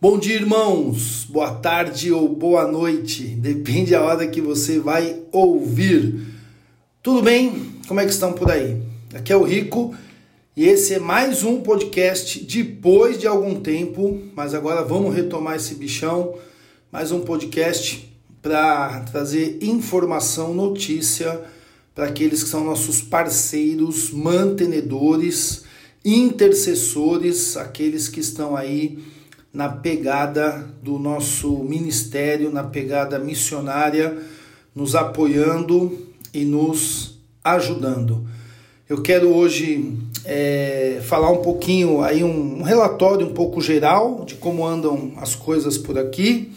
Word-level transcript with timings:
Bom 0.00 0.16
dia, 0.16 0.36
irmãos. 0.36 1.26
Boa 1.28 1.54
tarde 1.54 2.12
ou 2.12 2.28
boa 2.28 2.70
noite, 2.70 3.24
depende 3.24 3.96
a 3.96 4.00
hora 4.04 4.28
que 4.28 4.40
você 4.40 4.78
vai 4.78 5.24
ouvir. 5.32 6.24
Tudo 7.02 7.20
bem? 7.20 7.72
Como 7.88 7.98
é 7.98 8.04
que 8.04 8.12
estão 8.12 8.32
por 8.32 8.48
aí? 8.48 8.80
Aqui 9.12 9.32
é 9.32 9.36
o 9.36 9.42
Rico 9.42 9.92
e 10.56 10.68
esse 10.68 10.94
é 10.94 11.00
mais 11.00 11.42
um 11.42 11.62
podcast 11.62 12.44
depois 12.44 13.18
de 13.18 13.26
algum 13.26 13.60
tempo, 13.60 14.22
mas 14.36 14.54
agora 14.54 14.84
vamos 14.84 15.12
retomar 15.12 15.56
esse 15.56 15.74
bichão. 15.74 16.36
Mais 16.92 17.10
um 17.10 17.22
podcast 17.22 18.08
para 18.40 19.00
trazer 19.00 19.58
informação, 19.60 20.54
notícia 20.54 21.42
para 21.92 22.06
aqueles 22.06 22.44
que 22.44 22.48
são 22.48 22.62
nossos 22.62 23.00
parceiros, 23.00 24.12
mantenedores, 24.12 25.64
intercessores, 26.04 27.56
aqueles 27.56 28.06
que 28.06 28.20
estão 28.20 28.54
aí 28.54 29.17
na 29.52 29.68
pegada 29.68 30.66
do 30.82 30.98
nosso 30.98 31.58
ministério, 31.58 32.50
na 32.50 32.64
pegada 32.64 33.18
missionária, 33.18 34.18
nos 34.74 34.94
apoiando 34.94 36.06
e 36.32 36.44
nos 36.44 37.18
ajudando. 37.42 38.26
Eu 38.88 39.02
quero 39.02 39.34
hoje 39.34 39.98
é, 40.24 41.00
falar 41.02 41.30
um 41.30 41.42
pouquinho 41.42 42.02
aí 42.02 42.22
um, 42.24 42.60
um 42.60 42.62
relatório 42.62 43.26
um 43.26 43.34
pouco 43.34 43.60
geral 43.60 44.24
de 44.24 44.34
como 44.34 44.66
andam 44.66 45.12
as 45.16 45.34
coisas 45.34 45.76
por 45.76 45.98
aqui. 45.98 46.52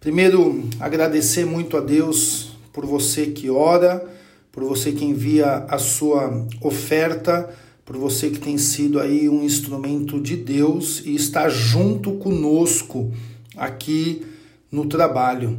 Primeiro, 0.00 0.68
agradecer 0.80 1.44
muito 1.44 1.76
a 1.76 1.80
Deus 1.80 2.56
por 2.72 2.84
você 2.84 3.26
que 3.26 3.48
ora, 3.48 4.04
por 4.50 4.64
você 4.64 4.92
que 4.92 5.04
envia 5.04 5.64
a 5.68 5.78
sua 5.78 6.46
oferta 6.60 7.48
por 7.84 7.96
você 7.96 8.30
que 8.30 8.38
tem 8.38 8.56
sido 8.56 8.98
aí 8.98 9.28
um 9.28 9.44
instrumento 9.44 10.20
de 10.20 10.36
Deus 10.36 11.02
e 11.04 11.14
está 11.14 11.48
junto 11.48 12.12
conosco 12.12 13.12
aqui 13.56 14.22
no 14.72 14.86
trabalho. 14.86 15.58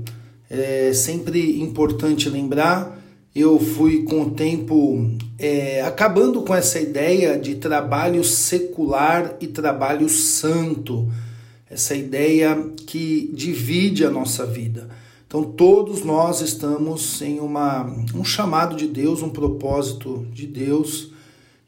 É 0.50 0.92
sempre 0.94 1.62
importante 1.62 2.30
lembrar, 2.30 3.00
eu 3.36 3.60
fui 3.60 4.04
com 4.04 4.24
o 4.24 4.32
tempo 4.32 5.08
é, 5.38 5.82
acabando 5.82 6.42
com 6.42 6.56
essa 6.56 6.80
ideia 6.80 7.38
de 7.38 7.56
trabalho 7.56 8.24
secular 8.24 9.36
e 9.40 9.48
trabalho 9.48 10.10
santo, 10.10 11.12
essa 11.70 11.96
ideia 11.96 12.72
que 12.88 13.30
divide 13.34 14.06
a 14.06 14.10
nossa 14.10 14.46
vida. 14.46 14.90
Então 15.28 15.44
todos 15.44 16.04
nós 16.04 16.42
estamos 16.42 17.22
em 17.22 17.40
uma, 17.40 17.84
um 18.16 18.24
chamado 18.24 18.76
de 18.76 18.88
Deus, 18.88 19.22
um 19.22 19.30
propósito 19.30 20.26
de 20.32 20.48
Deus 20.48 21.14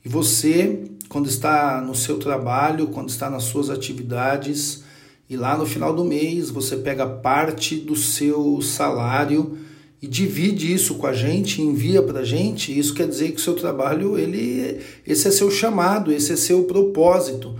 e 0.08 0.09
você, 0.09 0.86
quando 1.09 1.27
está 1.27 1.81
no 1.81 1.94
seu 1.94 2.17
trabalho, 2.17 2.88
quando 2.88 3.09
está 3.09 3.30
nas 3.30 3.44
suas 3.44 3.69
atividades, 3.69 4.81
e 5.30 5.36
lá 5.36 5.58
no 5.58 5.66
final 5.66 5.94
do 5.94 6.05
mês 6.05 6.49
você 6.49 6.77
pega 6.77 7.05
parte 7.05 7.75
do 7.75 7.94
seu 7.94 8.61
salário 8.61 9.58
e 10.02 10.08
divide 10.08 10.73
isso 10.73 10.95
com 10.95 11.08
a 11.08 11.11
gente, 11.11 11.61
envia 11.61 12.02
para 12.02 12.22
a 12.22 12.23
gente, 12.23 12.72
isso 12.72 12.94
quer 12.94 13.05
dizer 13.05 13.31
que 13.31 13.36
o 13.36 13.44
seu 13.44 13.53
trabalho, 13.53 14.17
ele, 14.17 14.80
esse 15.05 15.27
é 15.27 15.31
seu 15.31 15.52
chamado, 15.52 16.09
esse 16.09 16.31
é 16.31 16.38
seu 16.38 16.64
propósito. 16.64 17.59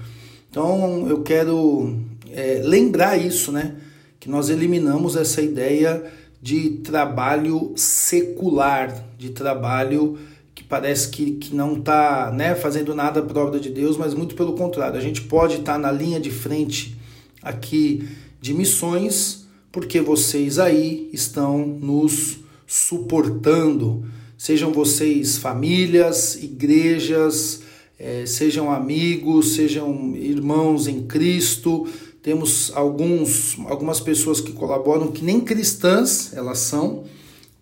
Então 0.50 1.06
eu 1.10 1.24
quero 1.24 1.98
é, 2.32 2.62
lembrar 2.64 3.18
isso, 3.18 3.52
né? 3.52 3.76
Que 4.22 4.30
nós 4.30 4.50
eliminamos 4.50 5.18
essa 5.18 5.42
ideia 5.42 6.02
de 6.42 6.78
trabalho 6.78 7.74
secular, 7.76 9.06
de 9.18 9.32
trabalho 9.32 10.18
que 10.58 10.64
parece 10.64 11.10
que, 11.10 11.34
que 11.34 11.56
não 11.56 11.76
está 11.76 12.32
né, 12.32 12.56
fazendo 12.56 12.96
nada 12.96 13.22
para 13.22 13.40
obra 13.40 13.60
de 13.60 13.70
Deus, 13.70 13.96
mas 13.96 14.16
muito 14.16 14.34
pelo 14.34 14.54
contrário. 14.54 14.98
A 14.98 15.02
gente 15.02 15.22
pode 15.22 15.58
estar 15.58 15.74
tá 15.74 15.78
na 15.78 15.92
linha 15.92 16.20
de 16.20 16.32
frente 16.32 16.98
aqui 17.44 18.10
de 18.42 18.56
missões, 18.56 19.46
porque 19.72 20.02
vocês 20.02 20.58
aí 20.58 21.12
estão 21.14 21.60
nos 21.60 22.40
suportando. 22.66 24.04
Sejam 24.36 24.74
vocês 24.74 25.38
famílias, 25.38 26.42
igrejas, 26.42 27.62
é, 28.00 28.26
sejam 28.26 28.72
amigos, 28.72 29.54
sejam 29.54 30.16
irmãos 30.16 30.88
em 30.88 31.04
Cristo. 31.04 31.88
Temos 32.24 32.72
alguns, 32.74 33.60
algumas 33.68 34.00
pessoas 34.00 34.42
que 34.42 34.54
colaboram 34.54 35.12
que 35.12 35.24
nem 35.24 35.40
cristãs 35.40 36.34
elas 36.34 36.58
são, 36.58 37.04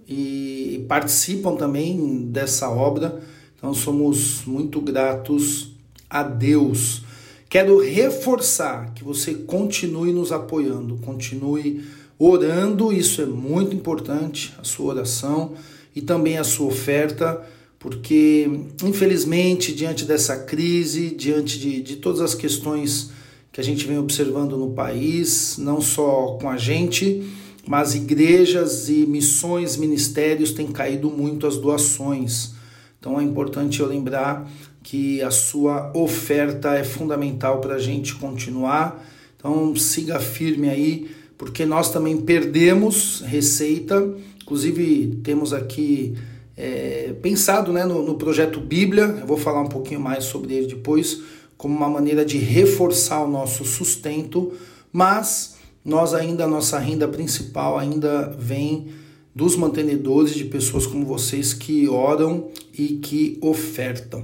e 0.08 0.86
participam 0.88 1.56
também 1.56 2.28
dessa 2.28 2.70
obra. 2.70 3.22
Então 3.58 3.74
somos 3.74 4.44
muito 4.46 4.80
gratos 4.80 5.72
a 6.10 6.24
Deus. 6.24 7.04
Quero 7.50 7.80
reforçar 7.80 8.94
que 8.94 9.04
você 9.04 9.34
continue 9.34 10.12
nos 10.12 10.32
apoiando, 10.32 10.98
continue 10.98 11.84
orando, 12.18 12.92
isso 12.92 13.22
é 13.22 13.26
muito 13.26 13.76
importante, 13.76 14.54
a 14.58 14.64
sua 14.64 14.94
oração 14.94 15.54
e 15.96 16.02
também 16.02 16.38
a 16.38 16.44
sua 16.44 16.68
oferta, 16.68 17.42
porque 17.80 18.50
infelizmente, 18.84 19.74
diante 19.74 20.06
dessa 20.06 20.38
crise, 20.38 21.12
diante 21.12 21.60
de, 21.60 21.82
de 21.82 21.96
todas 21.98 22.22
as 22.22 22.34
questões 22.34 23.12
que 23.52 23.62
a 23.62 23.64
gente 23.64 23.88
vem 23.88 23.98
observando 23.98 24.58
no 24.58 24.72
país, 24.72 25.58
não 25.58 25.80
só 25.80 26.38
com 26.42 26.50
a 26.50 26.58
gente, 26.58 27.24
mas 27.68 27.96
igrejas 27.96 28.90
e 28.90 29.06
missões, 29.06 29.76
ministérios 29.76 30.52
têm 30.52 30.68
caído 30.68 31.10
muito 31.10 31.48
as 31.48 31.58
doações. 31.58 32.54
Então 33.00 33.20
é 33.20 33.24
importante 33.24 33.80
eu 33.80 33.88
lembrar 33.88 34.50
que 34.84 35.22
a 35.22 35.32
sua 35.32 35.92
oferta 35.96 36.76
é 36.76 36.84
fundamental 36.84 37.60
para 37.60 37.76
a 37.76 37.80
gente 37.80 38.16
continuar. 38.16 39.04
Então 39.38 39.76
siga 39.76 40.20
firme 40.20 40.70
aí, 40.70 41.10
porque 41.38 41.66
nós 41.66 41.92
também 41.92 42.18
perdemos 42.22 43.22
receita. 43.26 44.14
Inclusive 44.42 45.20
temos 45.24 45.54
aqui 45.54 46.16
é, 46.56 47.14
pensado 47.22 47.74
né, 47.74 47.84
no, 47.84 48.04
no 48.04 48.16
projeto 48.16 48.60
Bíblia, 48.60 49.18
eu 49.20 49.28
vou 49.28 49.38
falar 49.38 49.62
um 49.62 49.68
pouquinho 49.68 50.00
mais 50.00 50.24
sobre 50.24 50.54
ele 50.54 50.68
depois, 50.68 51.22
como 51.58 51.76
uma 51.76 51.90
maneira 51.90 52.24
de 52.24 52.38
reforçar 52.38 53.24
o 53.24 53.28
nosso 53.28 53.66
sustento, 53.66 54.54
mas 54.92 55.55
nós 55.86 56.16
ainda, 56.16 56.46
a 56.46 56.48
nossa 56.48 56.80
renda 56.80 57.08
principal 57.08 57.78
ainda 57.78 58.36
vem 58.40 58.88
dos 59.36 59.56
mantenedores, 59.56 60.34
de 60.34 60.46
pessoas 60.46 60.88
como 60.88 61.06
vocês 61.06 61.54
que 61.54 61.88
oram 61.88 62.50
e 62.76 62.96
que 62.96 63.38
ofertam. 63.40 64.24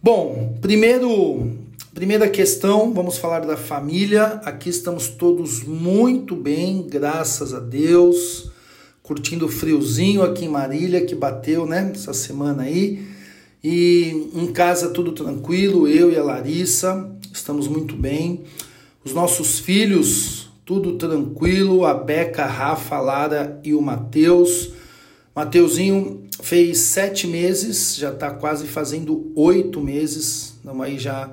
Bom, 0.00 0.56
primeiro, 0.60 1.50
primeira 1.92 2.28
questão, 2.28 2.94
vamos 2.94 3.18
falar 3.18 3.40
da 3.40 3.56
família. 3.56 4.40
Aqui 4.44 4.68
estamos 4.68 5.08
todos 5.08 5.64
muito 5.64 6.36
bem, 6.36 6.86
graças 6.86 7.52
a 7.52 7.58
Deus. 7.58 8.52
Curtindo 9.02 9.46
o 9.46 9.48
friozinho 9.48 10.22
aqui 10.22 10.44
em 10.44 10.48
Marília, 10.48 11.04
que 11.04 11.14
bateu, 11.16 11.66
né, 11.66 11.90
essa 11.92 12.12
semana 12.12 12.62
aí. 12.62 13.04
E 13.64 14.30
em 14.32 14.46
casa 14.52 14.90
tudo 14.90 15.10
tranquilo, 15.10 15.88
eu 15.88 16.12
e 16.12 16.16
a 16.16 16.22
Larissa, 16.22 17.10
estamos 17.32 17.66
muito 17.66 17.96
bem. 17.96 18.44
Os 19.04 19.12
nossos 19.12 19.58
filhos 19.58 20.37
tudo 20.68 20.98
tranquilo, 20.98 21.86
a 21.86 21.94
Beca, 21.94 22.44
Rafa, 22.44 23.00
Lara 23.00 23.58
e 23.64 23.72
o 23.72 23.80
Matheus. 23.80 24.70
Mateuzinho 25.34 26.24
fez 26.42 26.76
sete 26.76 27.26
meses, 27.26 27.96
já 27.96 28.12
está 28.12 28.32
quase 28.32 28.66
fazendo 28.66 29.32
oito 29.34 29.80
meses, 29.80 30.58
não 30.62 30.82
aí 30.82 30.98
já 30.98 31.32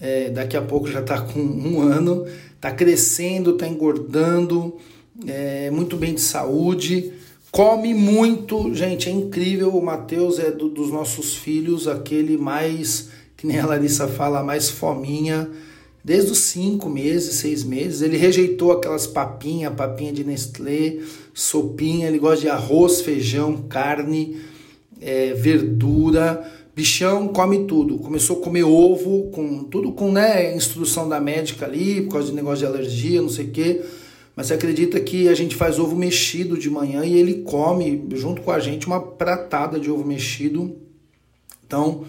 é, 0.00 0.30
daqui 0.30 0.56
a 0.56 0.62
pouco 0.62 0.90
já 0.90 1.00
está 1.00 1.20
com 1.20 1.38
um 1.38 1.82
ano, 1.82 2.24
está 2.54 2.70
crescendo, 2.70 3.50
está 3.50 3.68
engordando, 3.68 4.78
é, 5.26 5.70
muito 5.70 5.98
bem 5.98 6.14
de 6.14 6.22
saúde, 6.22 7.12
come 7.50 7.92
muito, 7.92 8.74
gente, 8.74 9.06
é 9.06 9.12
incrível. 9.12 9.76
O 9.76 9.84
Matheus 9.84 10.38
é 10.38 10.50
do, 10.50 10.70
dos 10.70 10.90
nossos 10.90 11.34
filhos 11.34 11.86
aquele 11.86 12.38
mais, 12.38 13.10
que 13.36 13.46
nem 13.46 13.60
a 13.60 13.66
Larissa 13.66 14.08
fala, 14.08 14.42
mais 14.42 14.70
fominha 14.70 15.50
Desde 16.04 16.32
os 16.32 16.38
cinco 16.38 16.88
meses, 16.88 17.36
seis 17.36 17.62
meses, 17.62 18.02
ele 18.02 18.16
rejeitou 18.16 18.72
aquelas 18.72 19.06
papinhas, 19.06 19.72
papinha 19.72 20.12
de 20.12 20.24
Nestlé, 20.24 20.98
sopinha, 21.32 22.08
ele 22.08 22.18
gosta 22.18 22.40
de 22.40 22.48
arroz, 22.48 23.02
feijão, 23.02 23.62
carne, 23.68 24.36
é, 25.00 25.32
verdura. 25.32 26.44
Bichão 26.74 27.28
come 27.28 27.66
tudo. 27.66 27.98
Começou 27.98 28.40
a 28.40 28.42
comer 28.42 28.64
ovo, 28.64 29.30
com 29.30 29.62
tudo 29.64 29.92
com 29.92 30.10
né, 30.10 30.56
instrução 30.56 31.08
da 31.08 31.20
médica 31.20 31.66
ali, 31.66 32.02
por 32.02 32.14
causa 32.14 32.30
de 32.30 32.34
negócio 32.34 32.58
de 32.58 32.66
alergia, 32.66 33.22
não 33.22 33.28
sei 33.28 33.46
o 33.46 33.50
quê. 33.50 33.82
Mas 34.34 34.46
você 34.46 34.54
acredita 34.54 34.98
que 34.98 35.28
a 35.28 35.34
gente 35.34 35.54
faz 35.54 35.78
ovo 35.78 35.94
mexido 35.94 36.58
de 36.58 36.68
manhã 36.70 37.04
e 37.04 37.14
ele 37.14 37.42
come, 37.42 38.08
junto 38.14 38.40
com 38.42 38.50
a 38.50 38.58
gente, 38.58 38.86
uma 38.86 39.00
pratada 39.00 39.78
de 39.78 39.90
ovo 39.90 40.04
mexido. 40.04 40.74
Então, 41.64 42.04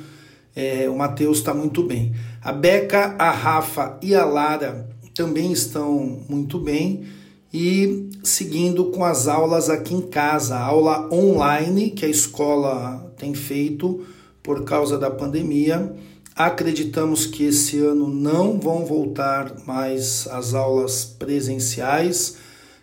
é, 0.55 0.87
o 0.89 0.95
Matheus 0.95 1.39
está 1.39 1.53
muito 1.53 1.83
bem. 1.83 2.13
A 2.41 2.51
Beca, 2.51 3.15
a 3.17 3.31
Rafa 3.31 3.97
e 4.01 4.13
a 4.13 4.25
Lara 4.25 4.89
também 5.15 5.51
estão 5.51 6.21
muito 6.29 6.59
bem. 6.59 7.05
E 7.53 8.09
seguindo 8.23 8.85
com 8.85 9.03
as 9.03 9.27
aulas 9.27 9.69
aqui 9.69 9.93
em 9.93 10.01
casa, 10.01 10.55
a 10.55 10.63
aula 10.63 11.07
online 11.13 11.91
que 11.91 12.05
a 12.05 12.09
escola 12.09 13.13
tem 13.17 13.33
feito 13.33 14.05
por 14.41 14.63
causa 14.63 14.97
da 14.97 15.09
pandemia. 15.09 15.93
Acreditamos 16.35 17.27
que 17.27 17.43
esse 17.43 17.77
ano 17.77 18.07
não 18.07 18.59
vão 18.59 18.85
voltar 18.85 19.55
mais 19.67 20.27
as 20.27 20.55
aulas 20.55 21.05
presenciais. 21.05 22.37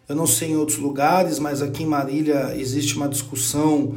Eu 0.08 0.14
não 0.14 0.26
sei 0.26 0.50
em 0.50 0.56
outros 0.56 0.78
lugares, 0.78 1.40
mas 1.40 1.61
aqui 1.61 1.82
em 1.82 1.87
Marília 1.87 2.55
existe 2.56 2.96
uma 2.96 3.08
discussão 3.08 3.96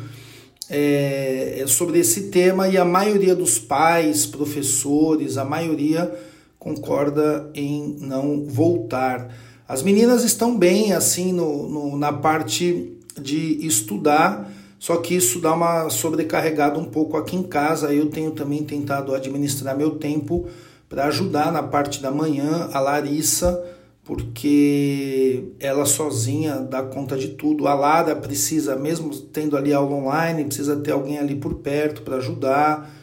é, 0.74 1.66
sobre 1.68 2.00
esse 2.00 2.30
tema 2.30 2.68
e 2.68 2.78
a 2.78 2.84
maioria 2.84 3.36
dos 3.36 3.60
pais, 3.60 4.26
professores, 4.26 5.38
a 5.38 5.46
maioria 5.46 6.12
concorda 6.58 7.50
em 7.54 7.98
não 8.00 8.46
voltar. 8.46 9.34
As 9.68 9.84
meninas 9.84 10.24
estão 10.24 10.58
bem 10.58 10.94
assim 10.94 11.32
no, 11.32 11.70
no 11.70 11.98
na 11.98 12.12
parte 12.12 12.98
de 13.20 13.66
estudar 13.66 14.52
só 14.84 14.98
que 14.98 15.16
isso 15.16 15.40
dá 15.40 15.54
uma 15.54 15.90
sobrecarregada 15.90 16.78
um 16.78 16.84
pouco 16.84 17.16
aqui 17.16 17.38
em 17.38 17.44
casa. 17.44 17.94
Eu 17.94 18.10
tenho 18.10 18.32
também 18.32 18.66
tentado 18.66 19.16
administrar 19.16 19.78
meu 19.78 19.92
tempo 19.92 20.46
para 20.90 21.06
ajudar 21.06 21.54
na 21.54 21.64
parte 21.64 22.02
da 22.02 22.12
manhã 22.12 22.70
a 22.74 22.82
Larissa, 22.82 23.64
porque 24.04 25.46
ela 25.60 25.86
sozinha 25.86 26.56
dá 26.56 26.84
conta 26.84 27.18
de 27.18 27.30
tudo. 27.30 27.68
A 27.68 27.74
Lara 27.74 28.16
precisa, 28.16 28.76
mesmo 28.76 29.10
tendo 29.16 29.56
ali 29.56 29.74
aula 29.74 29.96
online, 29.96 30.46
precisa 30.46 30.76
ter 30.76 30.92
alguém 30.92 31.18
ali 31.18 31.36
por 31.36 31.56
perto 31.56 32.02
para 32.02 32.18
ajudar. 32.18 32.94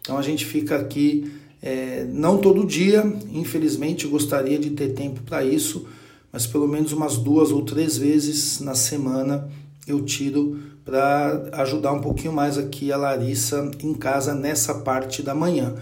Então 0.00 0.18
a 0.18 0.22
gente 0.22 0.44
fica 0.44 0.76
aqui 0.76 1.32
é, 1.60 2.06
não 2.10 2.38
todo 2.38 2.66
dia, 2.66 3.04
infelizmente 3.32 4.06
gostaria 4.06 4.58
de 4.58 4.70
ter 4.70 4.94
tempo 4.94 5.22
para 5.22 5.44
isso, 5.44 5.86
mas 6.32 6.46
pelo 6.46 6.68
menos 6.68 6.92
umas 6.92 7.16
duas 7.16 7.50
ou 7.50 7.62
três 7.62 7.96
vezes 7.96 8.60
na 8.60 8.74
semana 8.74 9.48
eu 9.86 10.04
tiro 10.04 10.60
para 10.84 11.50
ajudar 11.54 11.92
um 11.92 12.00
pouquinho 12.00 12.32
mais 12.32 12.56
aqui 12.56 12.92
a 12.92 12.96
Larissa 12.96 13.70
em 13.82 13.92
casa 13.92 14.34
nessa 14.34 14.74
parte 14.74 15.22
da 15.22 15.34
manhã. 15.34 15.74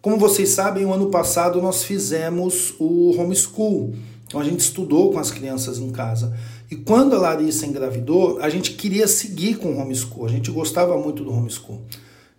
Como 0.00 0.16
vocês 0.18 0.50
sabem, 0.50 0.84
o 0.86 0.92
ano 0.92 1.10
passado 1.10 1.60
nós 1.60 1.82
fizemos 1.82 2.74
o 2.78 3.18
homeschool. 3.18 3.94
Então 4.26 4.40
a 4.40 4.44
gente 4.44 4.60
estudou 4.60 5.12
com 5.12 5.18
as 5.18 5.30
crianças 5.30 5.78
em 5.78 5.90
casa. 5.90 6.36
E 6.70 6.76
quando 6.76 7.14
a 7.14 7.18
Larissa 7.18 7.66
engravidou, 7.66 8.40
a 8.40 8.48
gente 8.48 8.72
queria 8.72 9.06
seguir 9.06 9.56
com 9.56 9.72
o 9.72 9.78
homeschool. 9.78 10.26
A 10.26 10.28
gente 10.28 10.50
gostava 10.50 10.98
muito 10.98 11.22
do 11.22 11.32
homeschool. 11.32 11.80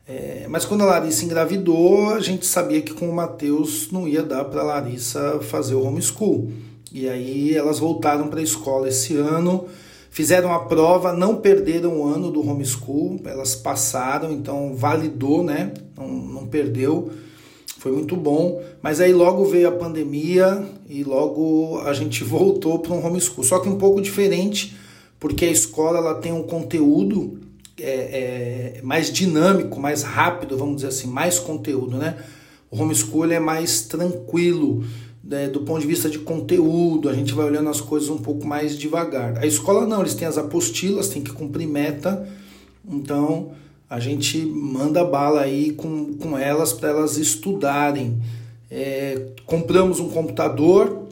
É, 0.05 0.45
mas 0.49 0.65
quando 0.65 0.81
a 0.81 0.85
Larissa 0.85 1.25
engravidou, 1.25 2.09
a 2.09 2.19
gente 2.19 2.45
sabia 2.45 2.81
que 2.81 2.93
com 2.93 3.09
o 3.09 3.15
Matheus 3.15 3.89
não 3.91 4.07
ia 4.07 4.23
dar 4.23 4.45
para 4.45 4.61
a 4.61 4.65
Larissa 4.65 5.39
fazer 5.41 5.75
o 5.75 5.83
homeschool. 5.83 6.51
E 6.91 7.07
aí 7.07 7.55
elas 7.55 7.79
voltaram 7.79 8.27
para 8.27 8.39
a 8.39 8.43
escola 8.43 8.87
esse 8.87 9.15
ano 9.15 9.67
Fizeram 10.17 10.51
a 10.51 10.61
prova, 10.61 11.13
não 11.13 11.35
perderam 11.35 11.99
o 11.99 12.03
ano 12.03 12.31
do 12.31 12.41
homeschool, 12.41 13.19
elas 13.23 13.53
passaram, 13.53 14.31
então 14.31 14.73
validou, 14.73 15.43
né? 15.43 15.71
Não, 15.95 16.07
não 16.07 16.47
perdeu, 16.47 17.11
foi 17.87 17.91
muito 17.95 18.15
bom. 18.15 18.61
Mas 18.81 18.99
aí 18.99 19.13
logo 19.13 19.45
veio 19.45 19.69
a 19.69 19.71
pandemia 19.71 20.65
e 20.89 21.03
logo 21.03 21.79
a 21.79 21.93
gente 21.93 22.23
voltou 22.25 22.79
para 22.79 22.93
um 22.93 23.05
homeschool. 23.05 23.43
Só 23.43 23.59
que 23.59 23.69
um 23.69 23.77
pouco 23.77 24.01
diferente, 24.01 24.75
porque 25.19 25.45
a 25.45 25.51
escola 25.51 25.99
ela 25.99 26.15
tem 26.15 26.33
um 26.33 26.43
conteúdo 26.43 27.39
é, 27.79 28.75
é, 28.77 28.81
mais 28.83 29.11
dinâmico, 29.11 29.79
mais 29.79 30.03
rápido, 30.03 30.57
vamos 30.57 30.77
dizer 30.77 30.87
assim, 30.89 31.07
mais 31.07 31.39
conteúdo, 31.39 31.97
né? 31.97 32.17
O 32.69 32.81
homeschool 32.81 33.31
é 33.31 33.39
mais 33.39 33.81
tranquilo 33.81 34.83
né, 35.23 35.47
do 35.47 35.61
ponto 35.61 35.81
de 35.81 35.87
vista 35.87 36.09
de 36.09 36.19
conteúdo, 36.19 37.09
a 37.09 37.13
gente 37.13 37.33
vai 37.33 37.45
olhando 37.45 37.69
as 37.69 37.81
coisas 37.81 38.09
um 38.09 38.17
pouco 38.17 38.47
mais 38.47 38.77
devagar. 38.77 39.37
A 39.37 39.45
escola 39.45 39.85
não, 39.85 39.99
eles 39.99 40.13
têm 40.13 40.27
as 40.27 40.37
apostilas, 40.37 41.09
tem 41.09 41.21
que 41.21 41.33
cumprir 41.33 41.67
meta, 41.67 42.25
então 42.89 43.51
a 43.89 43.99
gente 43.99 44.39
manda 44.39 45.03
bala 45.03 45.41
aí 45.41 45.71
com, 45.71 46.13
com 46.15 46.37
elas 46.37 46.73
para 46.73 46.89
elas 46.89 47.17
estudarem. 47.17 48.21
É, 48.69 49.27
compramos 49.45 49.99
um 49.99 50.09
computador, 50.09 51.07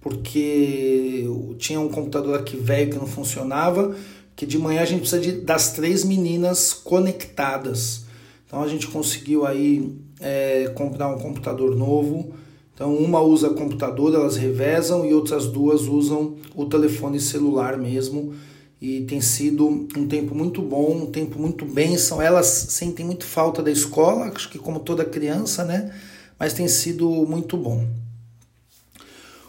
porque 0.00 1.26
tinha 1.58 1.80
um 1.80 1.88
computador 1.88 2.38
aqui 2.38 2.56
velho 2.56 2.90
que 2.90 2.98
não 2.98 3.06
funcionava, 3.06 3.96
que 4.36 4.46
de 4.46 4.58
manhã 4.58 4.82
a 4.82 4.84
gente 4.84 5.00
precisa 5.00 5.20
de, 5.20 5.32
das 5.32 5.72
três 5.72 6.04
meninas 6.04 6.72
conectadas. 6.72 8.04
Então 8.46 8.62
a 8.62 8.68
gente 8.68 8.86
conseguiu 8.86 9.46
aí 9.46 9.94
é, 10.20 10.70
comprar 10.74 11.08
um 11.08 11.18
computador 11.18 11.74
novo 11.74 12.32
então, 12.78 12.94
uma 12.94 13.20
usa 13.20 13.50
computador, 13.50 14.14
elas 14.14 14.36
revezam, 14.36 15.04
e 15.04 15.12
outras 15.12 15.48
duas 15.48 15.88
usam 15.88 16.36
o 16.54 16.64
telefone 16.64 17.18
celular 17.18 17.76
mesmo. 17.76 18.34
E 18.80 19.00
tem 19.02 19.20
sido 19.20 19.66
um 19.66 20.06
tempo 20.06 20.34
muito 20.34 20.62
bom, 20.62 21.02
um 21.02 21.06
tempo 21.06 21.38
muito 21.38 21.64
bênção. 21.64 22.22
Elas 22.22 22.46
sentem 22.46 23.04
muito 23.04 23.24
falta 23.24 23.60
da 23.60 23.70
escola, 23.70 24.26
acho 24.26 24.48
que 24.48 24.58
como 24.58 24.78
toda 24.78 25.04
criança, 25.04 25.64
né? 25.64 25.92
Mas 26.38 26.52
tem 26.52 26.68
sido 26.68 27.10
muito 27.26 27.56
bom. 27.56 27.84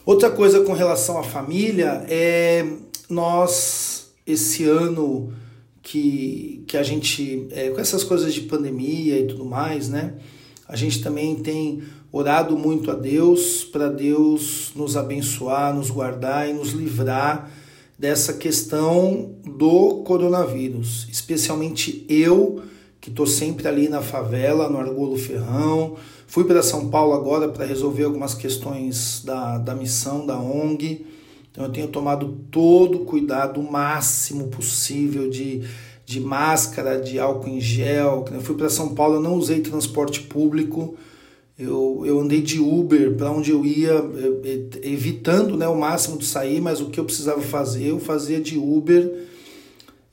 Outra 0.04 0.32
coisa 0.32 0.62
com 0.62 0.74
relação 0.74 1.20
à 1.20 1.24
família 1.24 2.04
é 2.10 2.66
nós, 3.08 4.08
esse 4.26 4.64
ano 4.64 5.32
que, 5.84 6.64
que 6.66 6.76
a 6.76 6.82
gente, 6.82 7.48
é, 7.52 7.70
com 7.70 7.80
essas 7.80 8.04
coisas 8.04 8.34
de 8.34 8.42
pandemia 8.42 9.20
e 9.20 9.28
tudo 9.28 9.46
mais, 9.46 9.90
né? 9.90 10.16
A 10.68 10.76
gente 10.76 11.02
também 11.02 11.36
tem 11.36 11.84
orado 12.12 12.58
muito 12.58 12.90
a 12.90 12.96
Deus 12.96 13.64
para 13.64 13.90
Deus 13.90 14.72
nos 14.76 14.98
abençoar, 14.98 15.76
nos 15.76 15.92
guardar 15.92 16.50
e 16.50 16.54
nos 16.54 16.72
livrar 16.72 17.52
dessa 18.00 18.32
questão 18.32 19.36
do 19.44 20.04
coronavírus, 20.06 21.06
especialmente 21.12 22.06
eu 22.08 22.62
que 23.02 23.10
estou 23.10 23.28
sempre 23.28 23.68
ali 23.68 23.90
na 23.90 24.02
favela, 24.02 24.70
no 24.70 24.78
Argolo 24.78 25.18
Ferrão. 25.18 25.96
Fui 26.26 26.46
para 26.46 26.64
São 26.64 26.90
Paulo 26.90 27.14
agora 27.14 27.50
para 27.50 27.66
resolver 27.66 28.06
algumas 28.06 28.34
questões 28.34 29.22
da, 29.26 29.58
da 29.58 29.76
missão 29.76 30.26
da 30.26 30.38
ONG. 30.40 31.06
Então 31.52 31.66
eu 31.66 31.72
tenho 31.72 31.88
tomado 31.88 32.38
todo 32.50 33.02
o 33.02 33.06
cuidado, 33.06 33.62
máximo 33.62 34.48
possível 34.48 35.30
de, 35.30 35.64
de 36.06 36.22
máscara, 36.22 37.00
de 37.02 37.20
álcool 37.20 37.50
em 37.50 37.60
gel. 37.60 38.26
Fui 38.42 38.56
para 38.56 38.70
São 38.70 38.96
Paulo, 38.96 39.16
eu 39.16 39.22
não 39.22 39.36
usei 39.36 39.60
transporte 39.60 40.22
público 40.22 40.96
eu, 41.60 42.04
eu 42.06 42.22
andei 42.22 42.42
de 42.42 42.58
Uber 42.58 43.16
para 43.16 43.30
onde 43.30 43.52
eu 43.52 43.66
ia, 43.66 44.02
evitando 44.82 45.58
né, 45.58 45.68
o 45.68 45.78
máximo 45.78 46.18
de 46.18 46.26
sair, 46.26 46.62
mas 46.62 46.80
o 46.80 46.90
que 46.90 46.98
eu 46.98 47.04
precisava 47.04 47.42
fazer, 47.42 47.88
eu 47.88 48.00
fazia 48.00 48.40
de 48.40 48.58
Uber. 48.58 49.28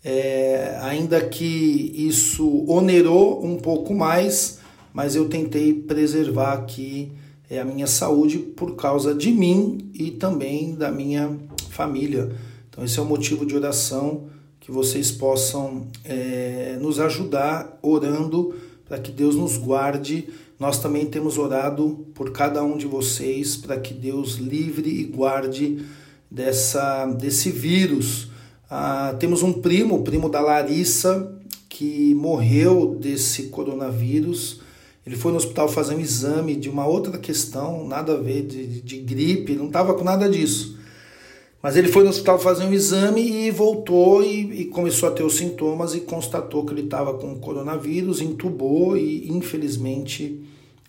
É, 0.02 0.76
ainda 0.82 1.20
que 1.20 1.92
isso 1.94 2.64
onerou 2.66 3.44
um 3.44 3.56
pouco 3.56 3.94
mais, 3.94 4.58
mas 4.92 5.14
eu 5.14 5.28
tentei 5.28 5.72
preservar 5.72 6.54
aqui 6.54 7.12
é, 7.48 7.60
a 7.60 7.64
minha 7.64 7.86
saúde 7.86 8.38
por 8.38 8.74
causa 8.74 9.14
de 9.14 9.30
mim 9.30 9.90
e 9.94 10.10
também 10.10 10.74
da 10.74 10.90
minha 10.90 11.30
família. 11.70 12.32
Então, 12.68 12.84
esse 12.84 12.98
é 12.98 13.02
o 13.02 13.06
motivo 13.06 13.46
de 13.46 13.54
oração 13.54 14.24
que 14.58 14.72
vocês 14.72 15.12
possam 15.12 15.86
é, 16.04 16.76
nos 16.80 16.98
ajudar 16.98 17.78
orando 17.82 18.52
para 18.84 18.98
que 18.98 19.12
Deus 19.12 19.36
nos 19.36 19.56
guarde 19.56 20.28
nós 20.58 20.78
também 20.78 21.06
temos 21.06 21.36
orado 21.36 22.06
por 22.14 22.32
cada 22.32 22.62
um 22.64 22.76
de 22.76 22.86
vocês 22.86 23.56
para 23.56 23.78
que 23.78 23.92
Deus 23.92 24.36
livre 24.36 24.88
e 24.88 25.04
guarde 25.04 25.84
dessa, 26.30 27.06
desse 27.06 27.50
vírus. 27.50 28.28
Ah, 28.70 29.14
temos 29.18 29.42
um 29.42 29.52
primo, 29.52 29.96
o 29.96 30.02
primo 30.02 30.28
da 30.28 30.40
Larissa, 30.40 31.32
que 31.68 32.14
morreu 32.14 32.96
desse 32.98 33.44
coronavírus. 33.44 34.60
Ele 35.06 35.14
foi 35.14 35.30
no 35.30 35.38
hospital 35.38 35.68
fazer 35.68 35.94
um 35.94 36.00
exame 36.00 36.56
de 36.56 36.68
uma 36.68 36.86
outra 36.86 37.18
questão, 37.18 37.86
nada 37.86 38.14
a 38.14 38.16
ver, 38.16 38.46
de, 38.46 38.80
de 38.80 38.98
gripe, 38.98 39.54
não 39.54 39.66
estava 39.66 39.94
com 39.94 40.02
nada 40.02 40.28
disso. 40.28 40.75
Mas 41.66 41.76
ele 41.76 41.88
foi 41.88 42.04
no 42.04 42.10
hospital 42.10 42.38
fazer 42.38 42.62
um 42.62 42.72
exame 42.72 43.28
e 43.28 43.50
voltou 43.50 44.22
e, 44.22 44.60
e 44.60 44.64
começou 44.66 45.08
a 45.08 45.12
ter 45.12 45.24
os 45.24 45.34
sintomas 45.34 45.96
e 45.96 46.00
constatou 46.02 46.64
que 46.64 46.72
ele 46.72 46.82
estava 46.82 47.14
com 47.14 47.34
coronavírus, 47.40 48.20
entubou 48.20 48.96
e 48.96 49.28
infelizmente 49.28 50.42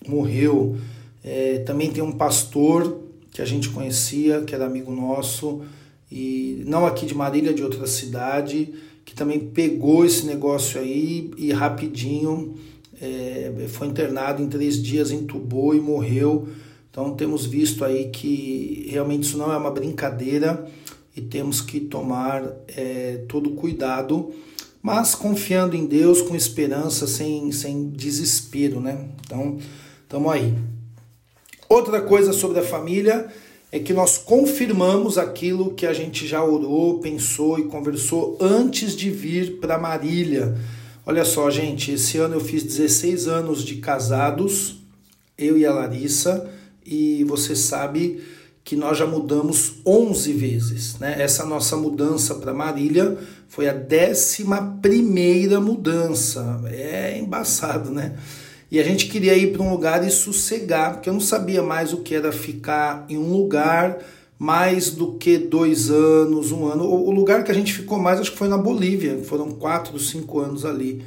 morreu. 0.07 0.77
É, 1.23 1.63
também 1.65 1.89
tem 1.89 2.03
um 2.03 2.11
pastor 2.11 2.99
que 3.31 3.41
a 3.41 3.45
gente 3.45 3.69
conhecia, 3.69 4.41
que 4.41 4.53
era 4.53 4.67
amigo 4.67 4.91
nosso, 4.91 5.63
e 6.11 6.63
não 6.67 6.85
aqui 6.85 7.07
de 7.07 7.15
Marília, 7.15 7.55
de 7.55 7.63
outra 7.63 7.87
cidade, 7.87 8.71
que 9.03 9.15
também 9.15 9.39
pegou 9.39 10.05
esse 10.05 10.27
negócio 10.27 10.79
aí 10.79 11.31
e 11.39 11.51
rapidinho 11.51 12.53
é, 13.01 13.51
foi 13.67 13.87
internado 13.87 14.43
em 14.43 14.47
três 14.47 14.79
dias, 14.79 15.09
entubou 15.09 15.73
e 15.73 15.79
morreu. 15.79 16.47
Então 16.89 17.15
temos 17.15 17.45
visto 17.45 17.85
aí 17.85 18.09
que 18.09 18.87
realmente 18.89 19.23
isso 19.23 19.37
não 19.37 19.51
é 19.51 19.57
uma 19.57 19.71
brincadeira 19.71 20.67
e 21.15 21.21
temos 21.21 21.61
que 21.61 21.79
tomar 21.79 22.43
é, 22.75 23.23
todo 23.27 23.51
cuidado, 23.51 24.33
mas 24.81 25.15
confiando 25.15 25.75
em 25.75 25.85
Deus, 25.85 26.21
com 26.21 26.35
esperança, 26.35 27.07
sem, 27.07 27.51
sem 27.51 27.89
desespero, 27.89 28.79
né? 28.79 29.07
Então, 29.25 29.57
estamos 30.03 30.31
aí. 30.31 30.53
Outra 31.67 32.01
coisa 32.01 32.31
sobre 32.31 32.59
a 32.59 32.63
família 32.63 33.27
é 33.71 33.79
que 33.79 33.93
nós 33.93 34.17
confirmamos 34.17 35.17
aquilo 35.17 35.73
que 35.73 35.85
a 35.85 35.93
gente 35.93 36.25
já 36.25 36.43
orou, 36.43 36.99
pensou 36.99 37.59
e 37.59 37.63
conversou 37.63 38.37
antes 38.39 38.95
de 38.95 39.09
vir 39.09 39.59
para 39.59 39.77
Marília. 39.77 40.55
Olha 41.05 41.25
só, 41.25 41.49
gente, 41.49 41.91
esse 41.91 42.17
ano 42.17 42.35
eu 42.35 42.39
fiz 42.39 42.63
16 42.63 43.27
anos 43.27 43.63
de 43.63 43.75
casados 43.77 44.77
eu 45.37 45.57
e 45.57 45.65
a 45.65 45.71
Larissa, 45.71 46.49
e 46.87 47.23
você 47.25 47.55
sabe 47.55 48.23
que 48.63 48.75
nós 48.75 48.97
já 48.97 49.05
mudamos 49.05 49.75
11 49.85 50.33
vezes. 50.33 50.99
Né? 50.99 51.21
Essa 51.21 51.45
nossa 51.45 51.75
mudança 51.77 52.35
para 52.35 52.53
Marília 52.53 53.17
foi 53.47 53.67
a 53.69 53.73
décima 53.73 54.77
primeira 54.81 55.59
mudança. 55.59 56.61
É 56.65 57.17
embaçado, 57.19 57.91
né? 57.91 58.17
E 58.69 58.79
a 58.79 58.83
gente 58.83 59.07
queria 59.07 59.35
ir 59.35 59.53
para 59.53 59.63
um 59.63 59.71
lugar 59.71 60.05
e 60.05 60.11
sossegar, 60.11 60.93
porque 60.93 61.07
eu 61.07 61.13
não 61.13 61.21
sabia 61.21 61.63
mais 61.63 61.93
o 61.93 61.97
que 61.97 62.13
era 62.13 62.31
ficar 62.31 63.05
em 63.07 63.17
um 63.17 63.31
lugar 63.31 63.99
mais 64.37 64.91
do 64.91 65.13
que 65.13 65.37
dois 65.37 65.89
anos, 65.89 66.51
um 66.51 66.67
ano. 66.67 66.83
O 66.83 67.11
lugar 67.11 67.43
que 67.43 67.51
a 67.51 67.55
gente 67.55 67.73
ficou 67.73 67.97
mais 67.97 68.19
acho 68.19 68.31
que 68.31 68.37
foi 68.37 68.49
na 68.49 68.57
Bolívia, 68.57 69.19
foram 69.23 69.51
quatro, 69.51 69.97
cinco 69.97 70.39
anos 70.39 70.65
ali. 70.65 71.03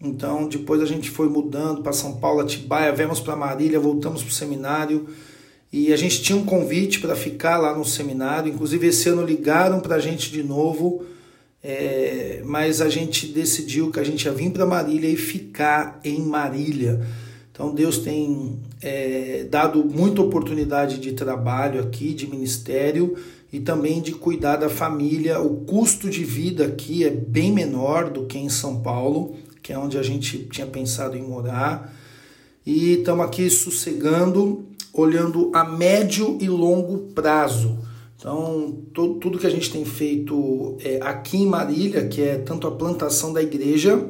Então 0.00 0.48
depois 0.48 0.80
a 0.80 0.86
gente 0.86 1.10
foi 1.10 1.28
mudando 1.28 1.82
para 1.82 1.92
São 1.92 2.16
Paulo, 2.16 2.40
Atibaia, 2.40 2.92
viemos 2.92 3.20
para 3.20 3.34
Marília, 3.34 3.80
voltamos 3.80 4.22
para 4.22 4.30
o 4.30 4.34
seminário 4.34 5.08
e 5.72 5.92
a 5.92 5.96
gente 5.96 6.22
tinha 6.22 6.38
um 6.38 6.44
convite 6.44 7.00
para 7.00 7.16
ficar 7.16 7.58
lá 7.58 7.76
no 7.76 7.84
seminário. 7.84 8.52
Inclusive 8.52 8.86
esse 8.86 9.08
ano 9.08 9.24
ligaram 9.24 9.80
para 9.80 9.96
a 9.96 10.00
gente 10.00 10.30
de 10.30 10.42
novo 10.42 11.04
é, 11.62 12.40
mas 12.44 12.80
a 12.80 12.88
gente 12.88 13.26
decidiu 13.26 13.90
que 13.90 13.98
a 13.98 14.04
gente 14.04 14.24
ia 14.24 14.32
vir 14.32 14.50
para 14.50 14.64
Marília 14.64 15.08
e 15.08 15.16
ficar 15.16 16.00
em 16.04 16.20
Marília. 16.20 17.00
Então 17.50 17.74
Deus 17.74 17.98
tem 17.98 18.60
é, 18.80 19.44
dado 19.50 19.84
muita 19.84 20.22
oportunidade 20.22 20.98
de 20.98 21.12
trabalho 21.12 21.80
aqui, 21.80 22.14
de 22.14 22.28
ministério 22.28 23.16
e 23.52 23.58
também 23.58 24.00
de 24.00 24.12
cuidar 24.12 24.56
da 24.56 24.68
família. 24.68 25.40
O 25.40 25.56
custo 25.64 26.08
de 26.08 26.22
vida 26.22 26.66
aqui 26.66 27.04
é 27.04 27.10
bem 27.10 27.52
menor 27.52 28.08
do 28.10 28.26
que 28.26 28.38
em 28.38 28.48
São 28.48 28.80
Paulo, 28.80 29.34
que 29.68 29.72
é 29.74 29.78
onde 29.78 29.98
a 29.98 30.02
gente 30.02 30.46
tinha 30.50 30.66
pensado 30.66 31.14
em 31.14 31.20
morar. 31.20 31.94
E 32.64 32.94
estamos 32.94 33.22
aqui 33.26 33.50
sossegando, 33.50 34.64
olhando 34.94 35.50
a 35.54 35.62
médio 35.62 36.38
e 36.40 36.48
longo 36.48 37.12
prazo. 37.12 37.78
Então, 38.16 38.78
tudo 38.94 39.38
que 39.38 39.46
a 39.46 39.50
gente 39.50 39.70
tem 39.70 39.84
feito 39.84 40.78
é, 40.82 41.00
aqui 41.02 41.36
em 41.36 41.46
Marília, 41.46 42.08
que 42.08 42.22
é 42.22 42.38
tanto 42.38 42.66
a 42.66 42.70
plantação 42.70 43.30
da 43.30 43.42
igreja, 43.42 44.08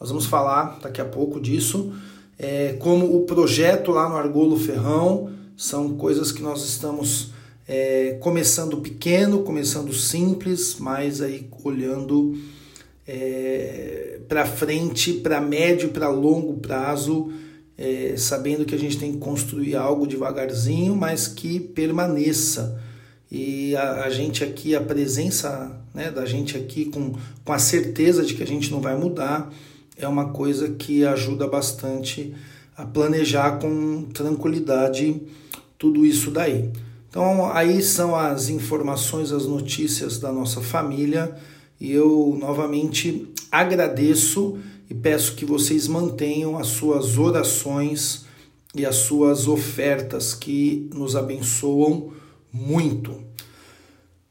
nós 0.00 0.08
vamos 0.08 0.24
falar 0.24 0.78
daqui 0.80 1.02
a 1.02 1.04
pouco 1.04 1.38
disso, 1.38 1.92
é, 2.38 2.72
como 2.78 3.14
o 3.14 3.26
projeto 3.26 3.90
lá 3.90 4.08
no 4.08 4.16
Argolo 4.16 4.56
Ferrão, 4.56 5.28
são 5.54 5.98
coisas 5.98 6.32
que 6.32 6.42
nós 6.42 6.64
estamos 6.64 7.28
é, 7.68 8.16
começando 8.22 8.78
pequeno, 8.78 9.42
começando 9.42 9.92
simples, 9.92 10.76
mas 10.80 11.20
aí 11.20 11.46
olhando 11.62 12.38
é, 13.06 14.13
para 14.28 14.46
frente, 14.46 15.12
para 15.12 15.40
médio, 15.40 15.90
para 15.90 16.08
longo 16.08 16.54
prazo, 16.54 17.32
é, 17.76 18.14
sabendo 18.16 18.64
que 18.64 18.74
a 18.74 18.78
gente 18.78 18.98
tem 18.98 19.12
que 19.12 19.18
construir 19.18 19.76
algo 19.76 20.06
devagarzinho, 20.06 20.94
mas 20.94 21.26
que 21.26 21.58
permaneça 21.58 22.80
e 23.36 23.74
a, 23.74 24.04
a, 24.04 24.10
gente 24.10 24.44
aqui, 24.44 24.76
a 24.76 24.80
presença 24.80 25.76
né, 25.92 26.08
da 26.08 26.24
gente 26.24 26.56
aqui 26.56 26.84
com, 26.84 27.14
com 27.44 27.52
a 27.52 27.58
certeza 27.58 28.24
de 28.24 28.34
que 28.34 28.44
a 28.44 28.46
gente 28.46 28.70
não 28.70 28.80
vai 28.80 28.96
mudar, 28.96 29.52
é 29.96 30.06
uma 30.06 30.28
coisa 30.28 30.68
que 30.68 31.04
ajuda 31.04 31.48
bastante 31.48 32.32
a 32.76 32.84
planejar 32.84 33.58
com 33.58 34.04
tranquilidade 34.14 35.20
tudo 35.76 36.06
isso 36.06 36.30
daí. 36.30 36.70
Então, 37.10 37.50
aí 37.50 37.82
são 37.82 38.14
as 38.14 38.48
informações, 38.48 39.32
as 39.32 39.46
notícias 39.46 40.18
da 40.20 40.30
nossa 40.30 40.60
família 40.60 41.34
e 41.80 41.90
eu 41.90 42.36
novamente 42.38 43.33
agradeço 43.54 44.58
e 44.90 44.94
peço 44.94 45.36
que 45.36 45.44
vocês 45.44 45.86
mantenham 45.86 46.58
as 46.58 46.66
suas 46.66 47.16
orações 47.16 48.24
e 48.74 48.84
as 48.84 48.96
suas 48.96 49.46
ofertas 49.46 50.34
que 50.34 50.90
nos 50.92 51.14
abençoam 51.14 52.12
muito. 52.52 53.22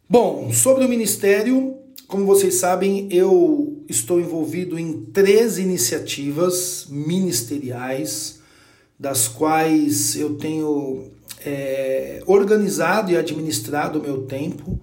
Bom, 0.10 0.52
sobre 0.52 0.84
o 0.84 0.90
ministério, 0.90 1.78
como 2.06 2.26
vocês 2.26 2.56
sabem, 2.56 3.08
eu 3.10 3.82
estou 3.88 4.20
envolvido 4.20 4.78
em 4.78 5.06
três 5.06 5.58
iniciativas 5.58 6.88
ministeriais, 6.90 8.42
das 9.00 9.30
quais 9.30 10.18
eu 10.18 10.36
tenho 10.36 11.12
é, 11.46 12.22
organizado 12.26 13.10
e 13.10 13.18
administrado 13.18 14.00
o 14.00 14.04
meu 14.04 14.24
tempo 14.24 14.80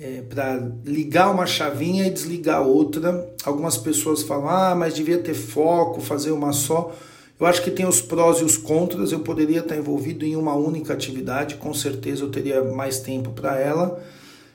é, 0.00 0.22
para 0.22 0.72
ligar 0.84 1.30
uma 1.30 1.44
chavinha 1.44 2.06
e 2.06 2.10
desligar 2.10 2.62
outra. 2.62 3.28
Algumas 3.44 3.76
pessoas 3.76 4.22
falam, 4.22 4.48
ah, 4.48 4.74
mas 4.74 4.94
devia 4.94 5.18
ter 5.18 5.34
foco, 5.34 6.00
fazer 6.00 6.30
uma 6.30 6.52
só. 6.52 6.92
Eu 7.38 7.46
acho 7.46 7.62
que 7.62 7.70
tem 7.70 7.86
os 7.86 8.00
prós 8.00 8.38
e 8.38 8.44
os 8.44 8.56
contras. 8.56 9.12
Eu 9.12 9.20
poderia 9.20 9.60
estar 9.60 9.76
envolvido 9.76 10.24
em 10.24 10.36
uma 10.36 10.54
única 10.54 10.94
atividade, 10.94 11.56
com 11.56 11.74
certeza 11.74 12.24
eu 12.24 12.30
teria 12.30 12.64
mais 12.64 13.00
tempo 13.00 13.30
para 13.30 13.58
ela. 13.58 14.02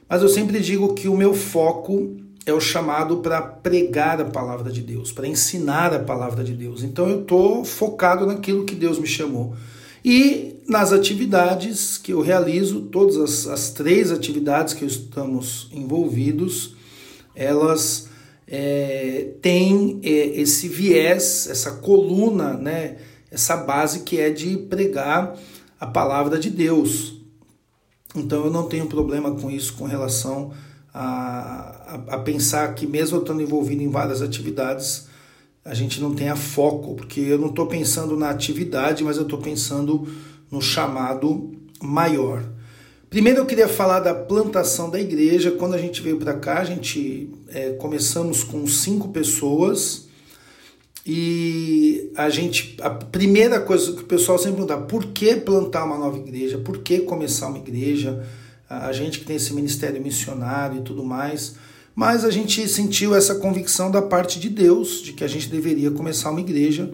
Mas 0.10 0.24
eu 0.24 0.30
sempre 0.30 0.60
digo 0.60 0.94
que 0.96 1.08
o 1.08 1.16
meu 1.16 1.34
foco 1.34 2.16
é 2.46 2.54
o 2.54 2.60
chamado 2.60 3.18
para 3.18 3.42
pregar 3.42 4.22
a 4.22 4.26
palavra 4.26 4.72
de 4.72 4.82
Deus, 4.82 5.12
para 5.12 5.28
ensinar 5.28 5.94
a 5.94 6.00
palavra 6.00 6.44
de 6.44 6.54
Deus. 6.54 6.84
Então 6.84 7.08
eu 7.08 7.22
estou 7.22 7.64
focado 7.64 8.26
naquilo 8.26 8.66
que 8.66 8.76
Deus 8.76 8.98
me 8.98 9.08
chamou. 9.08 9.56
E 10.04 10.55
nas 10.68 10.92
atividades 10.92 11.98
que 11.98 12.12
eu 12.12 12.22
realizo, 12.22 12.82
todas 12.82 13.18
as, 13.18 13.48
as 13.48 13.70
três 13.70 14.12
atividades 14.12 14.74
que 14.74 14.86
estamos 14.86 15.70
envolvidos, 15.72 16.76
elas 17.36 18.10
é, 18.48 19.34
tem 19.42 20.00
é, 20.04 20.10
esse 20.40 20.68
viés, 20.68 21.48
essa 21.50 21.72
coluna, 21.72 22.54
né, 22.54 22.98
essa 23.30 23.58
base 23.58 24.02
que 24.02 24.20
é 24.20 24.30
de 24.30 24.58
pregar 24.58 25.36
a 25.80 25.86
palavra 25.86 26.40
de 26.40 26.50
Deus. 26.50 27.22
Então 28.16 28.46
eu 28.46 28.52
não 28.52 28.68
tenho 28.68 28.88
problema 28.88 29.32
com 29.36 29.52
isso 29.52 29.74
com 29.74 29.86
relação 29.86 30.52
a, 30.94 31.96
a, 32.10 32.16
a 32.16 32.20
pensar 32.20 32.74
que 32.74 32.88
mesmo 32.88 33.18
eu 33.18 33.22
estando 33.22 33.42
envolvido 33.42 33.84
em 33.84 33.90
várias 33.90 34.22
atividades, 34.22 35.08
a 35.64 35.74
gente 35.74 36.00
não 36.00 36.14
tenha 36.14 36.36
foco, 36.36 36.96
porque 36.96 37.20
eu 37.20 37.38
não 37.38 37.50
estou 37.50 37.68
pensando 37.68 38.16
na 38.16 38.30
atividade, 38.30 39.04
mas 39.04 39.18
eu 39.18 39.24
estou 39.24 39.40
pensando 39.40 40.08
no 40.56 40.62
chamado 40.62 41.52
maior. 41.82 42.42
Primeiro 43.10 43.40
eu 43.40 43.46
queria 43.46 43.68
falar 43.68 44.00
da 44.00 44.14
plantação 44.14 44.90
da 44.90 45.00
igreja. 45.00 45.52
Quando 45.52 45.74
a 45.74 45.78
gente 45.78 46.02
veio 46.02 46.18
para 46.18 46.34
cá, 46.34 46.60
a 46.60 46.64
gente 46.64 47.30
é, 47.50 47.72
começamos 47.72 48.44
com 48.44 48.66
cinco 48.66 49.10
pessoas 49.10 50.08
e 51.06 52.10
a 52.16 52.30
gente 52.30 52.76
a 52.82 52.90
primeira 52.90 53.60
coisa 53.60 53.94
que 53.94 54.02
o 54.02 54.06
pessoal 54.06 54.40
sempre 54.40 54.66
pergunta, 54.66 54.78
por 54.78 55.06
que 55.08 55.36
plantar 55.36 55.84
uma 55.84 55.98
nova 55.98 56.18
igreja? 56.18 56.58
Por 56.58 56.80
que 56.80 57.00
começar 57.00 57.48
uma 57.48 57.60
igreja? 57.60 58.26
A 58.68 58.92
gente 58.92 59.20
que 59.20 59.26
tem 59.26 59.36
esse 59.36 59.54
ministério 59.54 60.02
missionário 60.02 60.80
e 60.80 60.82
tudo 60.82 61.04
mais, 61.04 61.56
mas 61.94 62.26
a 62.26 62.32
gente 62.32 62.68
sentiu 62.68 63.14
essa 63.14 63.36
convicção 63.36 63.92
da 63.92 64.02
parte 64.02 64.40
de 64.40 64.50
Deus 64.50 65.02
de 65.04 65.14
que 65.14 65.24
a 65.24 65.28
gente 65.28 65.50
deveria 65.50 65.92
começar 65.92 66.32
uma 66.32 66.40
igreja. 66.40 66.92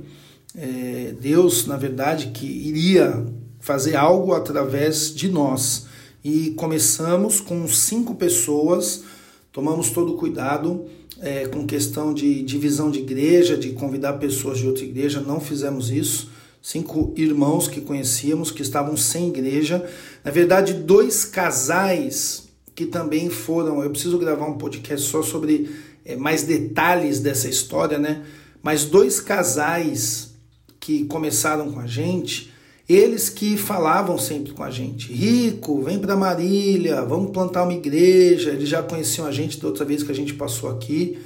É, 0.54 1.14
Deus, 1.22 1.66
na 1.66 1.78
verdade, 1.78 2.32
que 2.34 2.46
iria 2.46 3.26
fazer 3.62 3.96
algo 3.96 4.34
através 4.34 5.14
de 5.14 5.30
nós 5.30 5.86
e 6.24 6.52
começamos 6.52 7.40
com 7.40 7.68
cinco 7.68 8.16
pessoas, 8.16 9.04
tomamos 9.52 9.92
todo 9.92 10.14
o 10.14 10.18
cuidado 10.18 10.86
é, 11.22 11.48
com 11.48 11.66
questão 11.66 12.14
de 12.14 12.42
divisão 12.42 12.90
de 12.92 13.00
igreja, 13.00 13.56
de 13.56 13.70
convidar 13.70 14.14
pessoas 14.14 14.58
de 14.58 14.68
outra 14.68 14.84
igreja, 14.84 15.22
não 15.22 15.40
fizemos 15.40 15.90
isso. 15.90 16.30
Cinco 16.62 17.14
irmãos 17.16 17.68
que 17.68 17.82
conhecíamos 17.82 18.52
que 18.52 18.62
estavam 18.62 18.96
sem 18.96 19.30
igreja, 19.30 19.84
na 20.24 20.30
verdade, 20.30 20.74
dois 20.74 21.26
casais 21.26 22.50
que 22.76 22.86
também 22.86 23.30
foram. 23.30 23.84
Eu 23.84 23.90
preciso 23.90 24.18
gravar 24.20 24.46
um 24.46 24.58
podcast 24.58 25.08
só 25.08 25.24
sobre 25.24 25.72
é, 26.06 26.16
mais 26.16 26.44
detalhes 26.44 27.20
dessa 27.20 27.50
história, 27.50 27.98
né? 27.98 28.24
Mas 28.62 28.86
dois 28.86 29.20
casais 29.20 30.34
que 30.80 31.06
começaram 31.06 31.72
com 31.72 31.80
a 31.80 31.88
gente 31.88 32.52
eles 32.94 33.30
que 33.30 33.58
falavam 33.58 34.18
sempre 34.18 34.54
com 34.54 34.64
a 34.64 34.72
gente: 34.72 35.12
Rico, 35.12 35.82
vem 35.82 36.00
para 36.00 36.16
Marília, 36.16 37.04
vamos 37.04 37.32
plantar 37.32 37.64
uma 37.64 37.74
igreja. 37.74 38.52
Eles 38.52 38.70
já 38.70 38.82
conheciam 38.82 39.28
a 39.28 39.32
gente 39.32 39.60
da 39.60 39.68
outra 39.68 39.86
vez 39.86 40.04
que 40.04 40.12
a 40.12 40.16
gente 40.16 40.34
passou 40.34 40.70
aqui. 40.70 41.20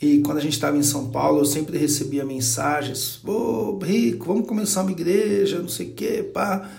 E 0.00 0.20
quando 0.20 0.38
a 0.38 0.40
gente 0.40 0.54
estava 0.54 0.78
em 0.78 0.82
São 0.82 1.10
Paulo, 1.10 1.40
eu 1.40 1.44
sempre 1.44 1.76
recebia 1.76 2.24
mensagens: 2.24 3.20
Ô, 3.24 3.78
oh, 3.80 3.84
Rico, 3.84 4.26
vamos 4.26 4.48
começar 4.48 4.82
uma 4.82 4.90
igreja, 4.90 5.58
não 5.60 5.68
sei 5.68 5.88
o 5.88 5.92
quê, 5.92 6.22
pá. 6.22 6.70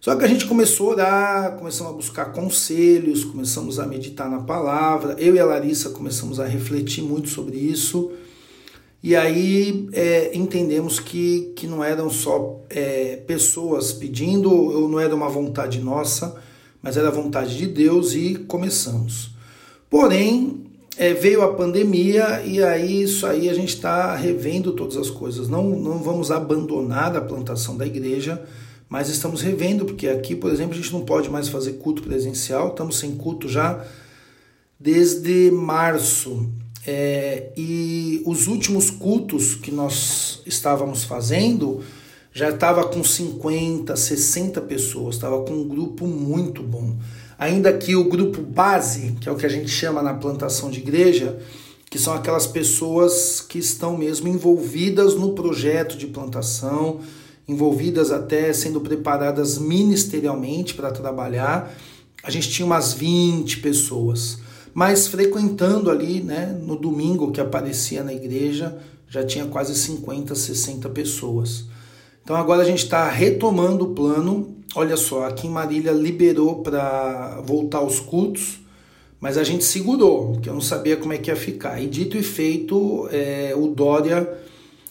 Só 0.00 0.14
que 0.16 0.24
a 0.24 0.28
gente 0.28 0.46
começou 0.46 0.90
a 0.90 0.92
orar, 0.92 1.56
começamos 1.56 1.92
a 1.92 1.96
buscar 1.96 2.26
conselhos, 2.26 3.24
começamos 3.24 3.78
a 3.78 3.86
meditar 3.86 4.30
na 4.30 4.40
palavra. 4.40 5.16
Eu 5.18 5.34
e 5.34 5.38
a 5.38 5.44
Larissa 5.46 5.90
começamos 5.90 6.38
a 6.38 6.44
refletir 6.44 7.02
muito 7.02 7.28
sobre 7.30 7.56
isso. 7.56 8.12
E 9.04 9.14
aí 9.14 9.86
é, 9.92 10.34
entendemos 10.34 10.98
que, 10.98 11.52
que 11.54 11.66
não 11.66 11.84
eram 11.84 12.08
só 12.08 12.58
é, 12.70 13.16
pessoas 13.26 13.92
pedindo, 13.92 14.50
ou 14.50 14.88
não 14.88 14.98
era 14.98 15.14
uma 15.14 15.28
vontade 15.28 15.78
nossa, 15.78 16.34
mas 16.80 16.96
era 16.96 17.08
a 17.08 17.10
vontade 17.10 17.54
de 17.54 17.66
Deus 17.66 18.14
e 18.14 18.34
começamos. 18.48 19.32
Porém, 19.90 20.64
é, 20.96 21.12
veio 21.12 21.42
a 21.42 21.52
pandemia 21.52 22.40
e 22.46 22.64
aí 22.64 23.02
isso 23.02 23.26
aí 23.26 23.50
a 23.50 23.52
gente 23.52 23.74
está 23.74 24.16
revendo 24.16 24.72
todas 24.72 24.96
as 24.96 25.10
coisas. 25.10 25.50
Não, 25.50 25.64
não 25.64 25.98
vamos 25.98 26.30
abandonar 26.30 27.14
a 27.14 27.20
plantação 27.20 27.76
da 27.76 27.86
igreja, 27.86 28.42
mas 28.88 29.10
estamos 29.10 29.42
revendo, 29.42 29.84
porque 29.84 30.08
aqui, 30.08 30.34
por 30.34 30.50
exemplo, 30.50 30.72
a 30.72 30.76
gente 30.76 30.94
não 30.94 31.02
pode 31.02 31.28
mais 31.28 31.48
fazer 31.48 31.74
culto 31.74 32.02
presencial, 32.02 32.68
estamos 32.68 32.98
sem 32.98 33.14
culto 33.16 33.50
já 33.50 33.84
desde 34.80 35.50
março. 35.50 36.50
É, 36.86 37.50
e 37.56 38.22
os 38.26 38.46
últimos 38.46 38.90
cultos 38.90 39.54
que 39.54 39.70
nós 39.70 40.42
estávamos 40.44 41.04
fazendo 41.04 41.82
já 42.32 42.50
estava 42.50 42.84
com 42.88 43.02
50, 43.02 43.94
60 43.94 44.60
pessoas, 44.62 45.14
estava 45.14 45.42
com 45.42 45.52
um 45.52 45.68
grupo 45.68 46.06
muito 46.06 46.62
bom. 46.62 46.96
Ainda 47.38 47.72
que 47.72 47.94
o 47.94 48.04
grupo 48.04 48.42
base, 48.42 49.16
que 49.20 49.28
é 49.28 49.32
o 49.32 49.36
que 49.36 49.46
a 49.46 49.48
gente 49.48 49.68
chama 49.68 50.02
na 50.02 50.14
plantação 50.14 50.70
de 50.70 50.80
igreja, 50.80 51.38
que 51.88 51.98
são 51.98 52.12
aquelas 52.12 52.46
pessoas 52.46 53.40
que 53.40 53.58
estão 53.58 53.96
mesmo 53.96 54.26
envolvidas 54.26 55.14
no 55.14 55.32
projeto 55.32 55.96
de 55.96 56.08
plantação, 56.08 57.00
envolvidas 57.46 58.10
até 58.10 58.52
sendo 58.52 58.80
preparadas 58.80 59.58
ministerialmente 59.58 60.74
para 60.74 60.90
trabalhar. 60.90 61.72
A 62.22 62.30
gente 62.30 62.50
tinha 62.50 62.66
umas 62.66 62.94
20 62.94 63.60
pessoas, 63.60 64.38
mas 64.74 65.06
frequentando 65.06 65.88
ali, 65.88 66.20
né, 66.20 66.46
no 66.60 66.76
domingo 66.76 67.30
que 67.30 67.40
aparecia 67.40 68.02
na 68.02 68.12
igreja, 68.12 68.76
já 69.08 69.24
tinha 69.24 69.46
quase 69.46 69.74
50, 69.74 70.34
60 70.34 70.88
pessoas. 70.88 71.66
Então 72.24 72.34
agora 72.34 72.62
a 72.62 72.64
gente 72.64 72.82
está 72.82 73.08
retomando 73.08 73.84
o 73.84 73.94
plano. 73.94 74.56
Olha 74.74 74.96
só, 74.96 75.24
aqui 75.24 75.46
em 75.46 75.50
Marília 75.50 75.92
liberou 75.92 76.62
para 76.62 77.40
voltar 77.46 77.78
aos 77.78 78.00
cultos, 78.00 78.58
mas 79.20 79.38
a 79.38 79.44
gente 79.44 79.62
segurou, 79.62 80.32
porque 80.32 80.48
eu 80.48 80.54
não 80.54 80.60
sabia 80.60 80.96
como 80.96 81.12
é 81.12 81.18
que 81.18 81.30
ia 81.30 81.36
ficar. 81.36 81.80
E 81.80 81.86
dito 81.86 82.16
e 82.16 82.22
feito, 82.22 83.08
é, 83.12 83.54
o 83.56 83.68
Dória 83.68 84.28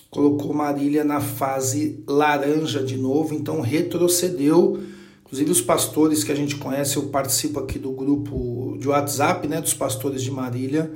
colocou 0.09 0.53
Marília 0.53 1.03
na 1.03 1.19
fase 1.19 2.01
laranja 2.07 2.81
de 2.81 2.95
novo, 2.95 3.33
então 3.33 3.59
retrocedeu. 3.59 4.79
Inclusive 5.25 5.51
os 5.51 5.61
pastores 5.61 6.23
que 6.23 6.31
a 6.31 6.35
gente 6.35 6.55
conhece, 6.55 6.95
eu 6.95 7.07
participo 7.07 7.59
aqui 7.59 7.79
do 7.79 7.91
grupo 7.91 8.62
de 8.83 8.89
WhatsApp, 8.89 9.47
né, 9.47 9.61
dos 9.61 9.73
pastores 9.73 10.21
de 10.21 10.29
Marília, 10.29 10.91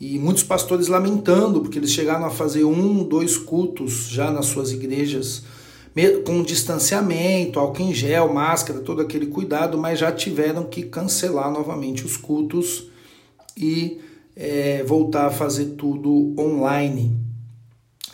e 0.00 0.16
muitos 0.16 0.44
pastores 0.44 0.86
lamentando, 0.86 1.60
porque 1.60 1.78
eles 1.78 1.90
chegaram 1.90 2.24
a 2.24 2.30
fazer 2.30 2.64
um, 2.64 3.02
dois 3.02 3.36
cultos 3.36 4.06
já 4.08 4.30
nas 4.30 4.46
suas 4.46 4.70
igrejas 4.70 5.42
com 6.26 6.42
distanciamento, 6.42 7.58
álcool 7.58 7.82
em 7.82 7.94
gel, 7.94 8.32
máscara, 8.32 8.80
todo 8.80 9.00
aquele 9.00 9.26
cuidado, 9.26 9.78
mas 9.78 9.98
já 9.98 10.12
tiveram 10.12 10.64
que 10.64 10.82
cancelar 10.82 11.50
novamente 11.50 12.04
os 12.04 12.18
cultos 12.18 12.88
e 13.56 13.98
é, 14.36 14.84
voltar 14.84 15.26
a 15.28 15.30
fazer 15.30 15.70
tudo 15.78 16.34
online. 16.38 17.18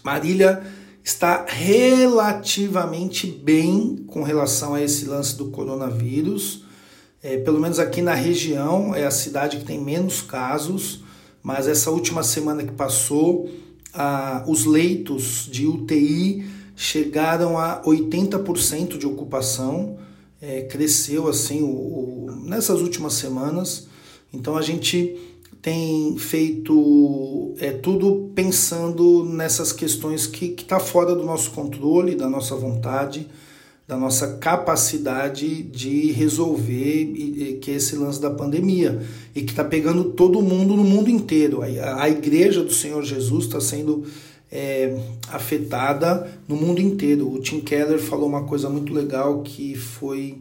Marília 0.05 0.63
está 1.03 1.45
relativamente 1.49 3.27
bem 3.27 4.05
com 4.07 4.23
relação 4.23 4.75
a 4.75 4.81
esse 4.81 5.05
lance 5.07 5.37
do 5.37 5.47
coronavírus. 5.47 6.65
É, 7.23 7.37
pelo 7.37 7.61
menos 7.61 7.79
aqui 7.79 8.03
na 8.03 8.15
região 8.15 8.93
é 8.95 9.07
a 9.07 9.11
cidade 9.11 9.59
que 9.59 9.65
tem 9.65 9.81
menos 9.81 10.21
casos, 10.21 11.05
mas 11.41 11.69
essa 11.69 11.89
última 11.91 12.25
semana 12.25 12.65
que 12.65 12.73
passou, 12.73 13.49
ah, 13.95 14.45
os 14.49 14.65
leitos 14.65 15.49
de 15.51 15.65
UTI 15.65 16.45
chegaram 16.75 17.57
a 17.57 17.81
80% 17.85 18.99
de 18.99 19.07
ocupação, 19.07 19.99
é, 20.41 20.63
cresceu 20.63 21.29
assim 21.29 21.63
o, 21.63 21.69
o, 21.69 22.27
nessas 22.45 22.81
últimas 22.81 23.13
semanas. 23.13 23.87
Então 24.33 24.57
a 24.57 24.63
gente 24.63 25.17
tem 25.61 26.19
feito 26.19 27.55
é, 27.59 27.71
tudo 27.71 28.33
pensando 28.35 29.25
nessas 29.25 29.73
questões 29.73 30.27
que 30.27 30.57
está 30.59 30.81
fora 30.81 31.15
do 31.15 31.25
nosso 31.25 31.53
controle, 31.53 32.17
da 32.17 32.29
nossa 32.29 32.57
vontade, 32.57 33.29
da 33.87 33.97
nossa 33.97 34.39
capacidade 34.39 35.63
de 35.63 36.13
resolver, 36.13 37.59
que 37.61 37.71
é 37.71 37.75
esse 37.75 37.97
lance 37.97 38.21
da 38.21 38.31
pandemia, 38.31 39.03
e 39.35 39.43
que 39.43 39.51
está 39.51 39.65
pegando 39.65 40.05
todo 40.05 40.41
mundo 40.41 40.77
no 40.77 40.85
mundo 40.85 41.11
inteiro. 41.11 41.63
A 41.63 42.09
igreja 42.09 42.63
do 42.63 42.73
Senhor 42.73 43.03
Jesus 43.03 43.47
está 43.47 43.61
sendo 43.61 44.05
é, 44.53 44.97
afetada 45.29 46.31
no 46.47 46.57
mundo 46.57 46.81
inteiro. 46.81 47.33
O 47.33 47.41
Tim 47.41 47.59
Keller 47.61 47.99
falou 47.99 48.29
uma 48.29 48.45
coisa 48.45 48.69
muito 48.69 48.93
legal 48.93 49.43
que 49.43 49.75
foi 49.75 50.37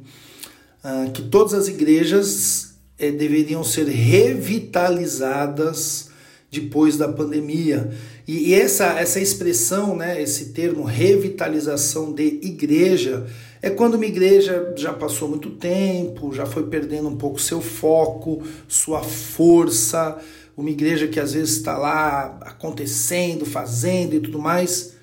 uh, 0.84 1.10
que 1.12 1.22
todas 1.24 1.54
as 1.54 1.70
igrejas 1.70 2.76
é, 3.00 3.10
deveriam 3.10 3.64
ser 3.64 3.88
revitalizadas 3.88 6.10
depois 6.52 6.98
da 6.98 7.08
pandemia. 7.08 7.90
E, 8.28 8.54
essa, 8.54 9.00
essa 9.00 9.20
expressão, 9.20 9.96
né, 9.96 10.22
esse 10.22 10.50
termo 10.50 10.84
revitalização 10.84 12.14
de 12.14 12.40
igreja, 12.42 13.28
é 13.62 13.70
quando 13.70 13.96
uma 13.96 14.06
igreja 14.06 14.74
já 14.76 14.94
passou 14.94 15.28
muito 15.28 15.52
tempo, 15.52 16.34
já 16.34 16.46
foi 16.46 16.68
perdendo 16.68 17.08
um 17.08 17.18
pouco 17.18 17.40
seu 17.40 17.62
foco, 17.62 18.42
sua 18.68 19.04
força, 19.04 20.18
uma 20.56 20.70
igreja 20.70 21.08
que 21.08 21.20
às 21.20 21.34
vezes 21.34 21.58
está 21.58 21.78
lá 21.78 22.40
acontecendo, 22.42 23.46
fazendo 23.46 24.16
e 24.16 24.20
tudo 24.20 24.40
mais, 24.40 24.94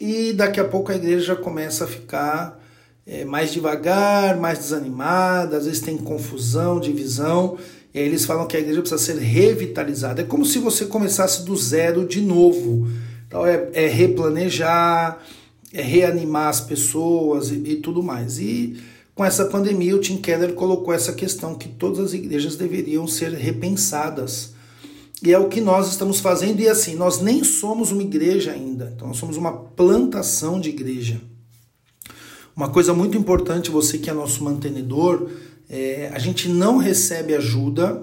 e 0.00 0.32
daqui 0.32 0.58
a 0.58 0.64
pouco 0.64 0.90
a 0.90 0.96
igreja 0.96 1.36
começa 1.36 1.84
a 1.84 1.86
ficar 1.86 2.60
é, 3.06 3.24
mais 3.24 3.52
devagar, 3.52 4.36
mais 4.36 4.58
desanimada, 4.58 5.56
às 5.56 5.66
vezes 5.66 5.80
tem 5.80 5.96
confusão, 5.96 6.80
divisão, 6.80 7.56
e 7.94 7.98
eles 7.98 8.24
falam 8.24 8.46
que 8.46 8.56
a 8.56 8.60
igreja 8.60 8.80
precisa 8.80 9.02
ser 9.02 9.18
revitalizada. 9.18 10.22
É 10.22 10.24
como 10.24 10.44
se 10.44 10.58
você 10.58 10.86
começasse 10.86 11.44
do 11.44 11.56
zero 11.56 12.06
de 12.06 12.20
novo. 12.20 12.88
Então 13.26 13.46
é, 13.46 13.68
é 13.72 13.86
replanejar, 13.86 15.22
é 15.72 15.82
reanimar 15.82 16.48
as 16.48 16.60
pessoas 16.60 17.50
e, 17.50 17.56
e 17.56 17.76
tudo 17.76 18.02
mais. 18.02 18.38
E 18.38 18.80
com 19.14 19.24
essa 19.24 19.44
pandemia, 19.44 19.94
o 19.94 20.00
Tim 20.00 20.16
Keller 20.16 20.54
colocou 20.54 20.92
essa 20.92 21.12
questão 21.12 21.54
que 21.54 21.68
todas 21.68 21.98
as 21.98 22.12
igrejas 22.14 22.56
deveriam 22.56 23.06
ser 23.06 23.32
repensadas 23.32 24.52
e 25.22 25.32
é 25.32 25.38
o 25.38 25.48
que 25.48 25.60
nós 25.60 25.88
estamos 25.88 26.18
fazendo, 26.18 26.58
e 26.60 26.68
assim, 26.68 26.96
nós 26.96 27.20
nem 27.20 27.44
somos 27.44 27.92
uma 27.92 28.02
igreja 28.02 28.50
ainda, 28.50 28.92
então 28.94 29.06
nós 29.06 29.16
somos 29.16 29.36
uma 29.36 29.52
plantação 29.52 30.60
de 30.60 30.70
igreja. 30.70 31.20
Uma 32.56 32.68
coisa 32.68 32.92
muito 32.92 33.16
importante, 33.16 33.70
você 33.70 33.98
que 33.98 34.10
é 34.10 34.12
nosso 34.12 34.42
mantenedor, 34.42 35.30
é, 35.72 36.10
a 36.12 36.18
gente 36.18 36.50
não 36.50 36.76
recebe 36.76 37.34
ajuda. 37.34 38.02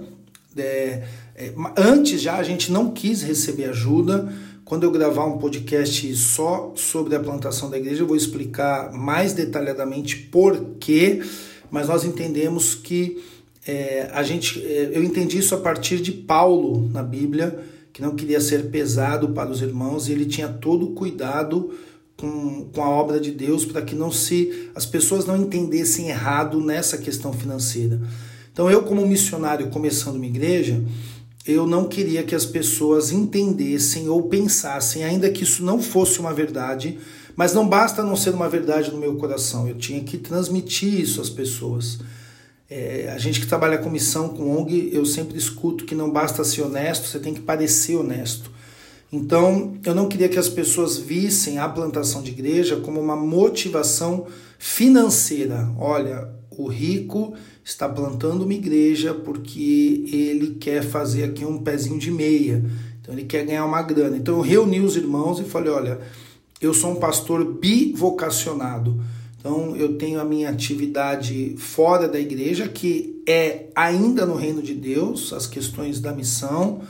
É, 0.58 1.04
é, 1.36 1.54
antes 1.78 2.20
já 2.20 2.38
a 2.38 2.44
gente 2.44 2.72
não 2.72 2.90
quis 2.90 3.22
receber 3.22 3.66
ajuda. 3.66 4.34
Quando 4.66 4.84
eu 4.84 4.92
gravar 4.92 5.26
um 5.26 5.38
podcast 5.38 6.16
só 6.16 6.74
sobre 6.76 7.16
a 7.16 7.20
plantação 7.20 7.70
da 7.70 7.78
igreja, 7.78 8.02
eu 8.02 8.08
vou 8.08 8.18
explicar 8.18 8.92
mais 8.92 9.34
detalhadamente 9.34 10.16
por 10.16 10.76
quê, 10.80 11.22
mas 11.70 11.88
nós 11.88 12.04
entendemos 12.04 12.74
que 12.74 13.24
é, 13.68 14.10
a 14.14 14.24
gente, 14.24 14.60
é, 14.66 14.92
eu 14.94 15.04
entendi 15.04 15.38
isso 15.38 15.54
a 15.54 15.60
partir 15.60 16.02
de 16.02 16.12
Paulo 16.12 16.90
na 16.92 17.04
Bíblia, 17.04 17.60
que 17.94 18.02
não 18.02 18.16
queria 18.16 18.42
ser 18.42 18.70
pesado 18.72 19.30
para 19.30 19.50
os 19.50 19.62
irmãos 19.62 20.08
e 20.08 20.12
ele 20.12 20.26
tinha 20.26 20.48
todo 20.48 20.88
o 20.88 20.92
cuidado 20.94 21.72
com, 22.20 22.66
com 22.74 22.84
a 22.84 22.90
obra 22.90 23.20
de 23.20 23.32
Deus 23.32 23.66
para 23.66 23.82
que 23.82 23.96
não 23.96 24.12
se 24.12 24.70
as 24.76 24.86
pessoas 24.86 25.26
não 25.26 25.38
entendessem 25.38 26.10
errado 26.10 26.60
nessa 26.60 26.98
questão 26.98 27.32
financeira. 27.32 28.00
Então 28.52 28.70
eu 28.70 28.84
como 28.84 29.08
missionário 29.08 29.70
começando 29.70 30.18
uma 30.18 30.26
igreja, 30.26 30.84
eu 31.46 31.66
não 31.66 31.88
queria 31.88 32.24
que 32.24 32.36
as 32.36 32.46
pessoas 32.46 33.12
entendessem 33.12 34.10
ou 34.10 34.24
pensassem, 34.24 35.04
ainda 35.04 35.30
que 35.30 35.44
isso 35.44 35.64
não 35.64 35.82
fosse 35.82 36.20
uma 36.20 36.34
verdade, 36.34 37.00
mas 37.36 37.54
não 37.54 37.68
basta 37.68 38.04
não 38.04 38.16
ser 38.16 38.32
uma 38.32 38.50
verdade 38.50 38.92
no 38.92 38.98
meu 38.98 39.16
coração, 39.16 39.68
eu 39.68 39.78
tinha 39.78 40.02
que 40.02 40.18
transmitir 40.18 41.00
isso 41.00 41.22
às 41.22 41.30
pessoas. 41.30 42.00
É, 42.70 43.12
a 43.16 43.18
gente 43.18 43.40
que 43.40 43.48
trabalha 43.48 43.78
com 43.78 43.90
missão, 43.90 44.30
com 44.30 44.56
ONG, 44.56 44.90
eu 44.94 45.06
sempre 45.06 45.38
escuto 45.38 45.86
que 45.86 45.96
não 45.96 46.12
basta 46.12 46.44
ser 46.44 46.62
honesto, 46.62 47.08
você 47.08 47.18
tem 47.18 47.34
que 47.34 47.42
parecer 47.42 47.96
honesto. 47.96 48.52
Então, 49.12 49.78
eu 49.84 49.96
não 49.96 50.08
queria 50.08 50.30
que 50.30 50.38
as 50.38 50.50
pessoas 50.50 50.98
vissem 50.98 51.58
a 51.58 51.68
plantação 51.68 52.22
de 52.22 52.32
igreja 52.32 52.78
como 52.78 53.00
uma 53.00 53.16
motivação 53.16 54.28
financeira. 54.58 55.72
Olha, 55.78 56.30
o 56.52 56.68
rico 56.68 57.34
está 57.64 57.90
plantando 57.90 58.44
uma 58.44 58.54
igreja 58.54 59.14
porque 59.14 60.06
ele 60.12 60.58
quer 60.60 60.84
fazer 60.84 61.24
aqui 61.24 61.44
um 61.44 61.58
pezinho 61.58 61.98
de 61.98 62.12
meia. 62.12 62.64
Então, 63.02 63.14
ele 63.14 63.26
quer 63.26 63.46
ganhar 63.46 63.66
uma 63.66 63.82
grana. 63.82 64.16
Então, 64.16 64.36
eu 64.36 64.42
reuni 64.42 64.80
os 64.80 64.96
irmãos 64.96 65.40
e 65.40 65.44
falei: 65.44 65.72
olha, 65.72 66.00
eu 66.62 66.74
sou 66.74 66.92
um 66.92 66.96
pastor 66.96 67.44
bivocacionado. 67.44 69.02
Então 69.40 69.76
eu 69.76 69.98
tenho 69.98 70.20
a 70.20 70.26
minha 70.26 70.50
atividade 70.50 71.56
fora 71.58 72.08
da 72.10 72.20
igreja, 72.20 72.68
que 72.68 73.24
é 73.26 73.68
ainda 73.74 74.26
no 74.26 74.36
reino 74.36 74.62
de 74.62 74.74
Deus, 74.74 75.32
as 75.32 75.48
questões 75.48 76.02
da 76.02 76.12
missão, 76.12 76.82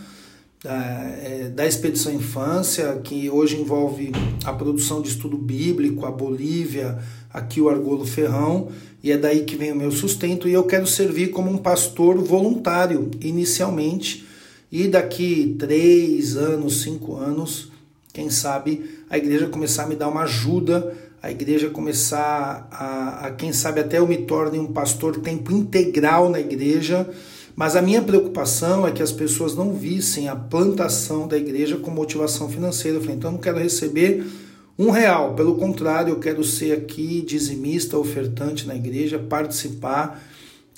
da, 0.64 0.76
é, 1.22 1.52
da 1.54 1.66
expedição 1.66 2.14
infância, 2.14 3.00
que 3.04 3.30
hoje 3.30 3.60
envolve 3.60 4.12
a 4.44 4.52
produção 4.52 5.02
de 5.02 5.10
estudo 5.10 5.38
bíblico, 5.38 6.06
a 6.06 6.12
Bolívia, 6.12 7.00
aqui 7.34 7.62
o 7.62 7.70
Argolo 7.70 8.06
Ferrão, 8.06 8.70
e 9.02 9.12
é 9.12 9.18
daí 9.18 9.46
que 9.46 9.56
vem 9.56 9.72
o 9.72 9.76
meu 9.76 9.92
sustento, 9.92 10.48
e 10.48 10.54
eu 10.54 10.64
quero 10.64 10.86
servir 10.86 11.30
como 11.30 11.50
um 11.50 11.58
pastor 11.58 12.18
voluntário, 12.18 13.10
inicialmente, 13.22 14.26
e 14.72 14.88
daqui 14.88 15.56
três 15.58 16.36
anos, 16.36 16.82
cinco 16.82 17.16
anos, 17.16 17.72
quem 18.12 18.30
sabe 18.30 19.00
a 19.10 19.18
igreja 19.18 19.48
começar 19.48 19.84
a 19.84 19.88
me 19.88 19.96
dar 19.96 20.10
uma 20.10 20.24
ajuda, 20.24 20.94
a 21.22 21.32
igreja 21.32 21.70
começar 21.70 22.68
a, 22.72 23.28
a 23.28 23.32
quem 23.32 23.52
sabe 23.54 23.80
até 23.80 23.98
eu 23.98 24.08
me 24.08 24.18
torne 24.18 24.60
um 24.60 24.72
pastor 24.72 25.20
tempo 25.20 25.52
integral 25.52 26.30
na 26.30 26.40
igreja, 26.40 27.10
mas 27.60 27.76
a 27.76 27.82
minha 27.82 28.02
preocupação 28.02 28.88
é 28.88 28.92
que 28.94 29.04
as 29.04 29.12
pessoas 29.12 29.54
não 29.54 29.74
vissem 29.74 30.30
a 30.30 30.36
plantação 30.36 31.28
da 31.28 31.38
igreja 31.38 31.76
com 31.76 31.92
motivação 31.92 32.48
financeira. 32.48 32.96
Eu 32.96 33.02
falei, 33.02 33.18
então 33.18 33.32
eu 33.32 33.34
não 33.34 33.42
quero 33.42 33.60
receber 33.60 34.26
um 34.78 34.92
real, 34.92 35.34
pelo 35.34 35.56
contrário, 35.56 36.14
eu 36.14 36.20
quero 36.20 36.42
ser 36.42 36.72
aqui 36.72 37.22
dizimista, 37.22 37.98
ofertante 37.98 38.66
na 38.66 38.78
igreja, 38.78 39.20
participar. 39.20 40.24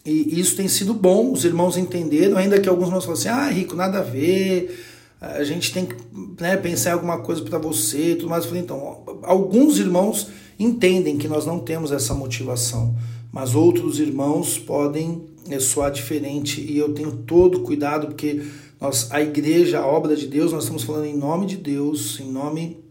E 0.03 0.39
isso 0.39 0.55
tem 0.55 0.67
sido 0.67 0.91
bom, 0.91 1.31
os 1.31 1.45
irmãos 1.45 1.77
entenderam, 1.77 2.35
ainda 2.35 2.59
que 2.59 2.67
alguns 2.67 2.87
irmãos 2.87 3.05
falam 3.05 3.19
assim: 3.19 3.29
ah, 3.29 3.47
Rico, 3.47 3.75
nada 3.75 3.99
a 3.99 4.01
ver, 4.01 4.83
a 5.21 5.43
gente 5.43 5.71
tem 5.71 5.85
que 5.85 5.95
né, 6.39 6.57
pensar 6.57 6.89
em 6.89 6.93
alguma 6.93 7.19
coisa 7.19 7.43
para 7.43 7.59
você 7.59 8.15
tudo 8.15 8.29
mais. 8.31 8.43
Eu 8.43 8.49
falei, 8.49 8.63
então, 8.63 9.03
alguns 9.21 9.77
irmãos 9.77 10.29
entendem 10.57 11.15
que 11.19 11.27
nós 11.27 11.45
não 11.45 11.59
temos 11.59 11.91
essa 11.91 12.15
motivação, 12.15 12.95
mas 13.31 13.53
outros 13.53 13.99
irmãos 13.99 14.57
podem 14.57 15.29
é, 15.55 15.59
soar 15.59 15.91
diferente. 15.91 16.61
E 16.61 16.77
eu 16.77 16.93
tenho 16.93 17.11
todo 17.11 17.61
cuidado, 17.61 18.07
porque 18.07 18.41
nós, 18.79 19.11
a 19.11 19.21
igreja, 19.21 19.79
a 19.79 19.85
obra 19.85 20.15
de 20.15 20.27
Deus, 20.27 20.51
nós 20.51 20.63
estamos 20.63 20.83
falando 20.83 21.05
em 21.05 21.17
nome 21.17 21.45
de 21.45 21.57
Deus, 21.57 22.19
em 22.19 22.31
nome 22.31 22.83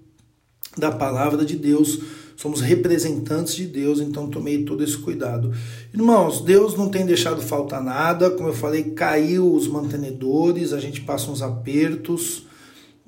da 0.78 0.92
palavra 0.92 1.44
de 1.44 1.56
Deus, 1.56 2.00
somos 2.36 2.60
representantes 2.60 3.54
de 3.54 3.66
Deus, 3.66 4.00
então 4.00 4.28
tomei 4.28 4.64
todo 4.64 4.84
esse 4.84 4.96
cuidado. 4.96 5.52
Irmãos, 5.92 6.40
Deus 6.40 6.76
não 6.76 6.88
tem 6.88 7.04
deixado 7.04 7.42
faltar 7.42 7.82
nada, 7.82 8.30
como 8.30 8.48
eu 8.48 8.54
falei, 8.54 8.84
caiu 8.84 9.52
os 9.52 9.66
mantenedores, 9.66 10.72
a 10.72 10.78
gente 10.78 11.00
passa 11.00 11.30
uns 11.30 11.42
apertos, 11.42 12.46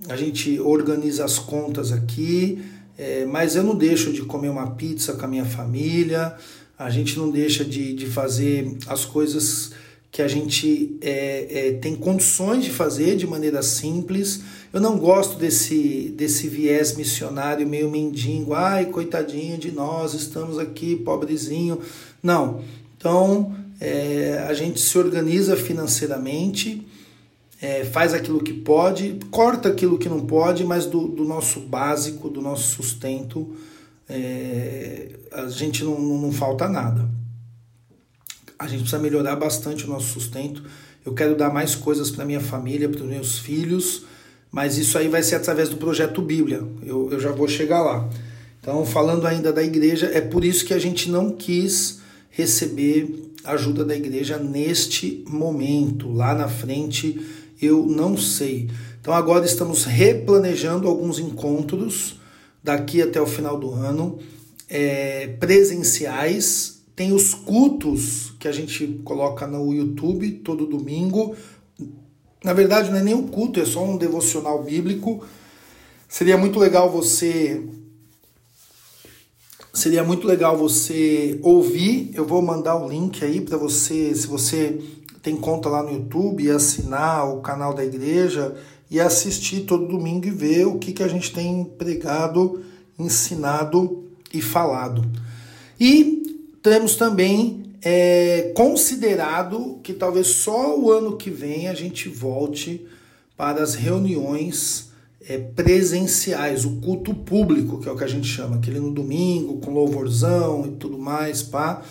a 0.08 0.16
gente 0.16 0.58
organiza 0.58 1.24
as 1.24 1.38
contas 1.38 1.92
aqui, 1.92 2.62
é, 2.98 3.24
mas 3.24 3.56
eu 3.56 3.62
não 3.62 3.74
deixo 3.74 4.12
de 4.12 4.22
comer 4.22 4.48
uma 4.48 4.72
pizza 4.72 5.14
com 5.14 5.24
a 5.24 5.28
minha 5.28 5.44
família, 5.44 6.36
a 6.84 6.90
gente 6.90 7.18
não 7.18 7.30
deixa 7.30 7.64
de, 7.64 7.92
de 7.92 8.06
fazer 8.06 8.76
as 8.86 9.04
coisas 9.04 9.72
que 10.10 10.20
a 10.20 10.28
gente 10.28 10.98
é, 11.00 11.68
é, 11.68 11.72
tem 11.72 11.96
condições 11.96 12.64
de 12.64 12.70
fazer 12.70 13.16
de 13.16 13.26
maneira 13.26 13.62
simples. 13.62 14.42
Eu 14.70 14.80
não 14.80 14.98
gosto 14.98 15.38
desse, 15.38 16.12
desse 16.14 16.48
viés 16.48 16.94
missionário 16.94 17.66
meio 17.66 17.90
mendigo, 17.90 18.52
ai, 18.52 18.86
coitadinho 18.86 19.56
de 19.56 19.70
nós, 19.70 20.12
estamos 20.12 20.58
aqui, 20.58 20.96
pobrezinho. 20.96 21.80
Não. 22.22 22.62
Então, 22.98 23.56
é, 23.80 24.44
a 24.46 24.52
gente 24.52 24.80
se 24.80 24.98
organiza 24.98 25.56
financeiramente, 25.56 26.86
é, 27.60 27.84
faz 27.84 28.12
aquilo 28.12 28.42
que 28.42 28.52
pode, 28.52 29.18
corta 29.30 29.70
aquilo 29.70 29.96
que 29.96 30.08
não 30.08 30.20
pode, 30.20 30.62
mas 30.62 30.84
do, 30.84 31.08
do 31.08 31.24
nosso 31.24 31.60
básico, 31.60 32.28
do 32.28 32.42
nosso 32.42 32.74
sustento, 32.74 33.56
é, 34.12 35.08
a 35.32 35.48
gente 35.48 35.82
não, 35.82 35.98
não, 36.00 36.18
não 36.22 36.32
falta 36.32 36.68
nada 36.68 37.08
a 38.62 38.68
gente 38.68 38.82
precisa 38.82 39.02
melhorar 39.02 39.34
bastante 39.34 39.84
o 39.84 39.88
nosso 39.88 40.06
sustento. 40.06 40.62
Eu 41.04 41.12
quero 41.14 41.36
dar 41.36 41.52
mais 41.52 41.74
coisas 41.74 42.12
para 42.12 42.24
minha 42.24 42.40
família, 42.40 42.88
para 42.88 43.02
os 43.02 43.08
meus 43.08 43.38
filhos, 43.40 44.04
mas 44.52 44.78
isso 44.78 44.96
aí 44.96 45.08
vai 45.08 45.20
ser 45.20 45.34
através 45.34 45.68
do 45.68 45.76
projeto 45.76 46.22
Bíblia. 46.22 46.62
Eu, 46.84 47.10
eu 47.10 47.18
já 47.18 47.32
vou 47.32 47.48
chegar 47.48 47.82
lá. 47.82 48.08
Então, 48.60 48.86
falando 48.86 49.26
ainda 49.26 49.52
da 49.52 49.64
igreja, 49.64 50.08
é 50.14 50.20
por 50.20 50.44
isso 50.44 50.64
que 50.64 50.72
a 50.72 50.78
gente 50.78 51.10
não 51.10 51.32
quis 51.32 52.00
receber 52.30 53.32
ajuda 53.42 53.84
da 53.84 53.96
igreja 53.96 54.38
neste 54.38 55.24
momento. 55.28 56.12
Lá 56.12 56.32
na 56.32 56.46
frente, 56.46 57.20
eu 57.60 57.84
não 57.84 58.16
sei. 58.16 58.70
Então, 59.00 59.12
agora 59.12 59.44
estamos 59.44 59.82
replanejando 59.82 60.86
alguns 60.86 61.18
encontros 61.18 62.20
daqui 62.62 63.02
até 63.02 63.20
o 63.20 63.26
final 63.26 63.58
do 63.58 63.72
ano, 63.72 64.18
é, 64.68 65.28
presenciais 65.38 66.82
tem 66.94 67.12
os 67.12 67.34
cultos 67.34 68.34
que 68.38 68.46
a 68.46 68.52
gente 68.52 68.86
coloca 69.04 69.46
no 69.46 69.72
YouTube 69.72 70.30
todo 70.44 70.66
domingo. 70.66 71.34
Na 72.44 72.52
verdade, 72.52 72.90
não 72.90 72.98
é 72.98 73.02
nem 73.02 73.14
um 73.14 73.26
culto, 73.26 73.60
é 73.60 73.64
só 73.64 73.82
um 73.84 73.96
devocional 73.96 74.62
bíblico. 74.62 75.24
Seria 76.08 76.36
muito 76.36 76.58
legal 76.58 76.90
você 76.90 77.62
seria 79.72 80.04
muito 80.04 80.26
legal 80.26 80.56
você 80.56 81.38
ouvir. 81.42 82.10
Eu 82.14 82.26
vou 82.26 82.42
mandar 82.42 82.76
o 82.76 82.88
link 82.88 83.24
aí 83.24 83.40
para 83.40 83.56
você, 83.56 84.14
se 84.14 84.26
você 84.26 84.78
tem 85.22 85.36
conta 85.36 85.68
lá 85.68 85.82
no 85.82 85.92
YouTube, 85.92 86.50
assinar 86.50 87.28
o 87.28 87.40
canal 87.40 87.72
da 87.72 87.84
igreja 87.84 88.54
e 88.92 89.00
assistir 89.00 89.62
todo 89.62 89.88
domingo 89.88 90.26
e 90.26 90.30
ver 90.30 90.66
o 90.66 90.78
que, 90.78 90.92
que 90.92 91.02
a 91.02 91.08
gente 91.08 91.32
tem 91.32 91.64
pregado, 91.64 92.62
ensinado 92.98 94.04
e 94.34 94.42
falado. 94.42 95.02
E 95.80 96.44
temos 96.62 96.94
também 96.94 97.62
é, 97.80 98.52
considerado 98.54 99.80
que 99.82 99.94
talvez 99.94 100.26
só 100.26 100.78
o 100.78 100.92
ano 100.92 101.16
que 101.16 101.30
vem 101.30 101.68
a 101.68 101.74
gente 101.74 102.10
volte 102.10 102.86
para 103.34 103.62
as 103.62 103.74
reuniões 103.74 104.90
é, 105.26 105.38
presenciais, 105.38 106.66
o 106.66 106.76
culto 106.76 107.14
público, 107.14 107.80
que 107.80 107.88
é 107.88 107.92
o 107.92 107.96
que 107.96 108.04
a 108.04 108.08
gente 108.08 108.26
chama, 108.26 108.56
aquele 108.56 108.78
no 108.78 108.92
domingo, 108.92 109.56
com 109.56 109.72
louvorzão 109.72 110.66
e 110.66 110.72
tudo 110.72 110.98
mais, 110.98 111.42
pá. 111.42 111.82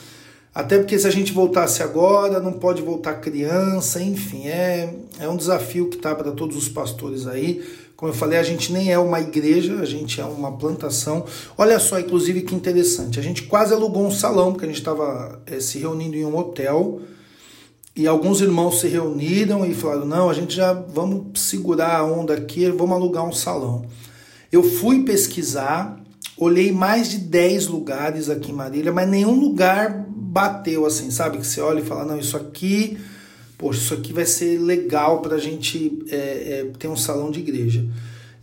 Até 0.54 0.78
porque 0.78 1.00
se 1.00 1.08
a 1.08 1.12
gente 1.12 1.32
voltasse 1.32 1.82
agora, 1.82 2.40
não 2.42 2.52
pode 2.52 2.82
voltar 2.82 3.16
criança, 3.16 4.02
enfim, 4.02 4.48
é, 4.48 4.94
é 5.18 5.30
um 5.30 5.38
desafio 5.38 5.88
que 5.88 5.96
está 5.96 6.14
para 6.14 6.32
todos 6.32 6.58
os 6.58 6.68
pastores 6.68 7.26
aí. 7.26 7.64
Como 7.96 8.12
eu 8.12 8.16
falei, 8.16 8.38
a 8.38 8.44
gente 8.44 8.74
nem 8.74 8.92
é 8.92 8.98
uma 8.98 9.22
igreja, 9.22 9.80
a 9.80 9.86
gente 9.86 10.20
é 10.20 10.26
uma 10.26 10.52
plantação. 10.52 11.24
Olha 11.58 11.80
só, 11.80 12.00
inclusive, 12.00 12.42
que 12.42 12.56
interessante. 12.56 13.20
A 13.20 13.24
gente 13.24 13.44
quase 13.44 13.74
alugou 13.74 14.06
um 14.06 14.12
salão, 14.12 14.52
porque 14.52 14.66
a 14.66 14.68
gente 14.68 14.80
estava 14.80 15.40
é, 15.46 15.60
se 15.60 15.78
reunindo 15.78 16.18
em 16.18 16.26
um 16.26 16.36
hotel. 16.36 17.00
E 17.96 18.08
alguns 18.08 18.42
irmãos 18.42 18.80
se 18.80 18.88
reuniram 18.88 19.66
e 19.66 19.74
falaram: 19.74 20.06
não, 20.06 20.30
a 20.30 20.34
gente 20.34 20.56
já 20.56 20.74
vamos 20.74 21.40
segurar 21.40 21.98
a 21.98 22.04
onda 22.04 22.34
aqui, 22.34 22.68
vamos 22.72 22.96
alugar 22.96 23.24
um 23.24 23.32
salão. 23.32 23.86
Eu 24.52 24.64
fui 24.64 25.04
pesquisar, 25.04 26.02
olhei 26.36 26.72
mais 26.72 27.08
de 27.10 27.20
10 27.20 27.68
lugares 27.68 28.30
aqui 28.30 28.52
em 28.52 28.56
Marília, 28.56 28.92
mas 28.92 29.08
nenhum 29.08 29.40
lugar 29.40 30.08
bateu 30.32 30.86
assim, 30.86 31.12
sabe? 31.12 31.38
Que 31.38 31.46
você 31.46 31.60
olha 31.62 31.82
e 31.82 31.86
fala: 31.86 32.06
não, 32.06 32.18
isso 32.18 32.38
aqui 32.38 32.98
poxa, 33.62 33.80
isso 33.80 33.94
aqui 33.94 34.12
vai 34.12 34.26
ser 34.26 34.60
legal 34.60 35.22
para 35.22 35.36
a 35.36 35.40
gente 35.40 36.04
é, 36.10 36.16
é, 36.16 36.72
ter 36.80 36.88
um 36.88 36.98
salão 36.98 37.30
de 37.30 37.40
igreja. 37.40 37.86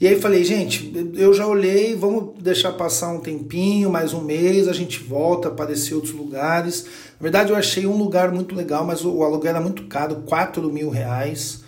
E 0.00 0.06
aí 0.06 0.20
falei, 0.20 0.44
gente, 0.44 0.92
eu 1.16 1.34
já 1.34 1.44
olhei, 1.44 1.96
vamos 1.96 2.40
deixar 2.40 2.72
passar 2.74 3.08
um 3.08 3.18
tempinho, 3.18 3.90
mais 3.90 4.14
um 4.14 4.20
mês, 4.20 4.68
a 4.68 4.72
gente 4.72 5.02
volta, 5.02 5.48
aparecer 5.48 5.94
outros 5.94 6.12
lugares. 6.12 6.84
Na 7.18 7.24
verdade, 7.24 7.50
eu 7.50 7.56
achei 7.56 7.84
um 7.84 7.98
lugar 7.98 8.30
muito 8.30 8.54
legal, 8.54 8.84
mas 8.84 9.04
o, 9.04 9.24
aluguel 9.24 9.50
era 9.50 9.60
muito 9.60 9.88
caro, 9.88 10.22
4 10.24 10.72
mil 10.72 10.88
reais. 10.88 11.64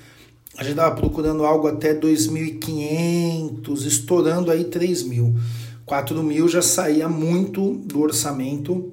A 0.56 0.62
gente 0.62 0.74
estava 0.74 0.94
procurando 0.94 1.44
algo 1.44 1.66
até 1.66 1.92
2.500, 1.92 3.85
estourando 3.85 4.52
aí 4.52 4.62
3 4.62 5.02
mil. 5.02 5.35
4 5.85 6.22
mil 6.22 6.48
já 6.48 6.62
saía 6.62 7.09
muito 7.09 7.72
do 7.85 8.00
orçamento, 8.00 8.92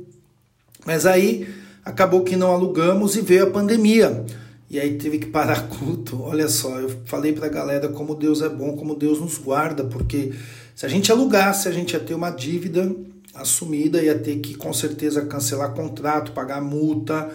mas 0.88 1.06
aí 1.06 1.45
acabou 1.84 2.23
que 2.23 2.38
não 2.38 2.50
alugamos 2.50 3.17
e 3.17 3.21
veio 3.21 3.43
a 3.43 3.50
pandemia. 3.52 4.26
E 4.69 4.80
aí 4.80 4.97
teve 4.97 5.17
que 5.19 5.26
parar 5.26 5.67
culto. 5.67 6.21
Olha 6.21 6.47
só, 6.47 6.80
eu 6.80 6.89
falei 7.04 7.34
para 7.34 7.47
a 7.47 7.50
galera 7.50 7.89
como 7.89 8.15
Deus 8.15 8.41
é 8.41 8.47
bom, 8.47 8.78
como 8.78 8.95
Deus 8.95 9.19
nos 9.19 9.38
guarda, 9.38 9.84
porque 9.84 10.32
se 10.73 10.86
a 10.86 10.89
gente 10.89 11.12
alugasse, 11.12 11.67
a 11.67 11.73
gente 11.73 11.91
ia 11.91 12.00
ter 12.00 12.13
uma 12.13 12.30
dívida 12.30 12.89
assumida, 13.36 14.02
ia 14.02 14.17
ter 14.17 14.38
que 14.38 14.56
com 14.56 14.71
certeza 14.71 15.26
cancelar 15.26 15.73
contrato, 15.73 16.32
pagar 16.32 16.62
multa, 16.62 17.32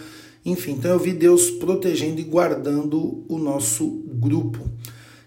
enfim. 0.46 0.72
Então 0.72 0.90
eu 0.90 0.98
vi 0.98 1.12
Deus 1.12 1.50
protegendo 1.50 2.22
e 2.22 2.24
guardando 2.24 3.22
o 3.28 3.36
nosso 3.36 3.86
grupo. 4.14 4.66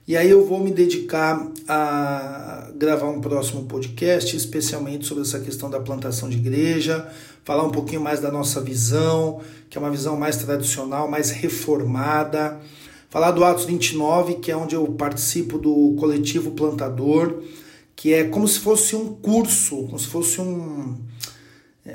E 0.08 0.16
aí 0.16 0.30
eu 0.30 0.46
vou 0.46 0.60
me 0.60 0.70
dedicar 0.70 1.52
a 1.68 2.70
gravar 2.76 3.10
um 3.10 3.20
próximo 3.20 3.64
podcast, 3.66 4.38
especialmente 4.38 5.04
sobre 5.04 5.24
essa 5.24 5.40
questão 5.40 5.68
da 5.68 5.80
plantação 5.80 6.30
de 6.30 6.38
igreja, 6.38 7.12
falar 7.44 7.64
um 7.64 7.72
pouquinho 7.72 8.02
mais 8.02 8.20
da 8.20 8.32
nossa 8.32 8.62
visão, 8.62 9.42
que 9.68 9.80
é 9.80 9.82
uma 9.82 9.90
visão 9.90 10.16
mais 10.16 10.38
tradicional, 10.38 11.10
mais 11.10 11.32
reformada. 11.32 12.60
Falar 13.10 13.32
do 13.32 13.44
Atos 13.44 13.66
29, 13.66 14.36
que 14.36 14.52
é 14.52 14.56
onde 14.56 14.76
eu 14.76 14.86
participo 14.90 15.58
do 15.58 15.96
coletivo 15.98 16.52
plantador, 16.52 17.42
que 17.96 18.14
é 18.14 18.26
como 18.26 18.48
se 18.48 18.60
fosse 18.60 18.96
um 18.96 19.12
curso, 19.12 19.86
como 19.86 19.98
se 19.98 20.06
fosse 20.06 20.40
um, 20.40 21.00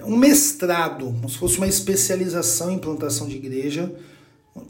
um 0.05 0.17
mestrado, 0.17 1.05
como 1.05 1.29
se 1.29 1.39
fosse 1.39 1.59
uma 1.59 1.69
especialização 1.69 2.73
em 2.73 2.79
plantação 2.79 3.29
de 3.29 3.37
igreja. 3.37 3.93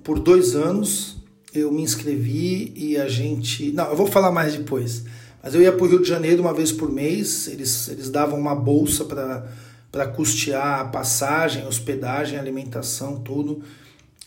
Por 0.05 0.18
dois 0.18 0.55
anos 0.55 1.19
eu 1.54 1.72
me 1.72 1.82
inscrevi 1.82 2.72
e 2.76 2.96
a 2.96 3.08
gente. 3.08 3.72
Não, 3.72 3.88
eu 3.90 3.96
vou 3.96 4.06
falar 4.06 4.30
mais 4.30 4.54
depois. 4.54 5.04
Mas 5.42 5.54
eu 5.54 5.62
ia 5.62 5.72
para 5.72 5.84
o 5.84 5.88
Rio 5.88 6.02
de 6.02 6.08
Janeiro 6.08 6.42
uma 6.42 6.52
vez 6.52 6.70
por 6.70 6.90
mês, 6.90 7.48
eles, 7.48 7.88
eles 7.88 8.10
davam 8.10 8.38
uma 8.38 8.54
bolsa 8.54 9.04
para 9.04 10.06
custear 10.08 10.80
a 10.80 10.84
passagem, 10.84 11.66
hospedagem, 11.66 12.38
alimentação, 12.38 13.20
tudo. 13.20 13.62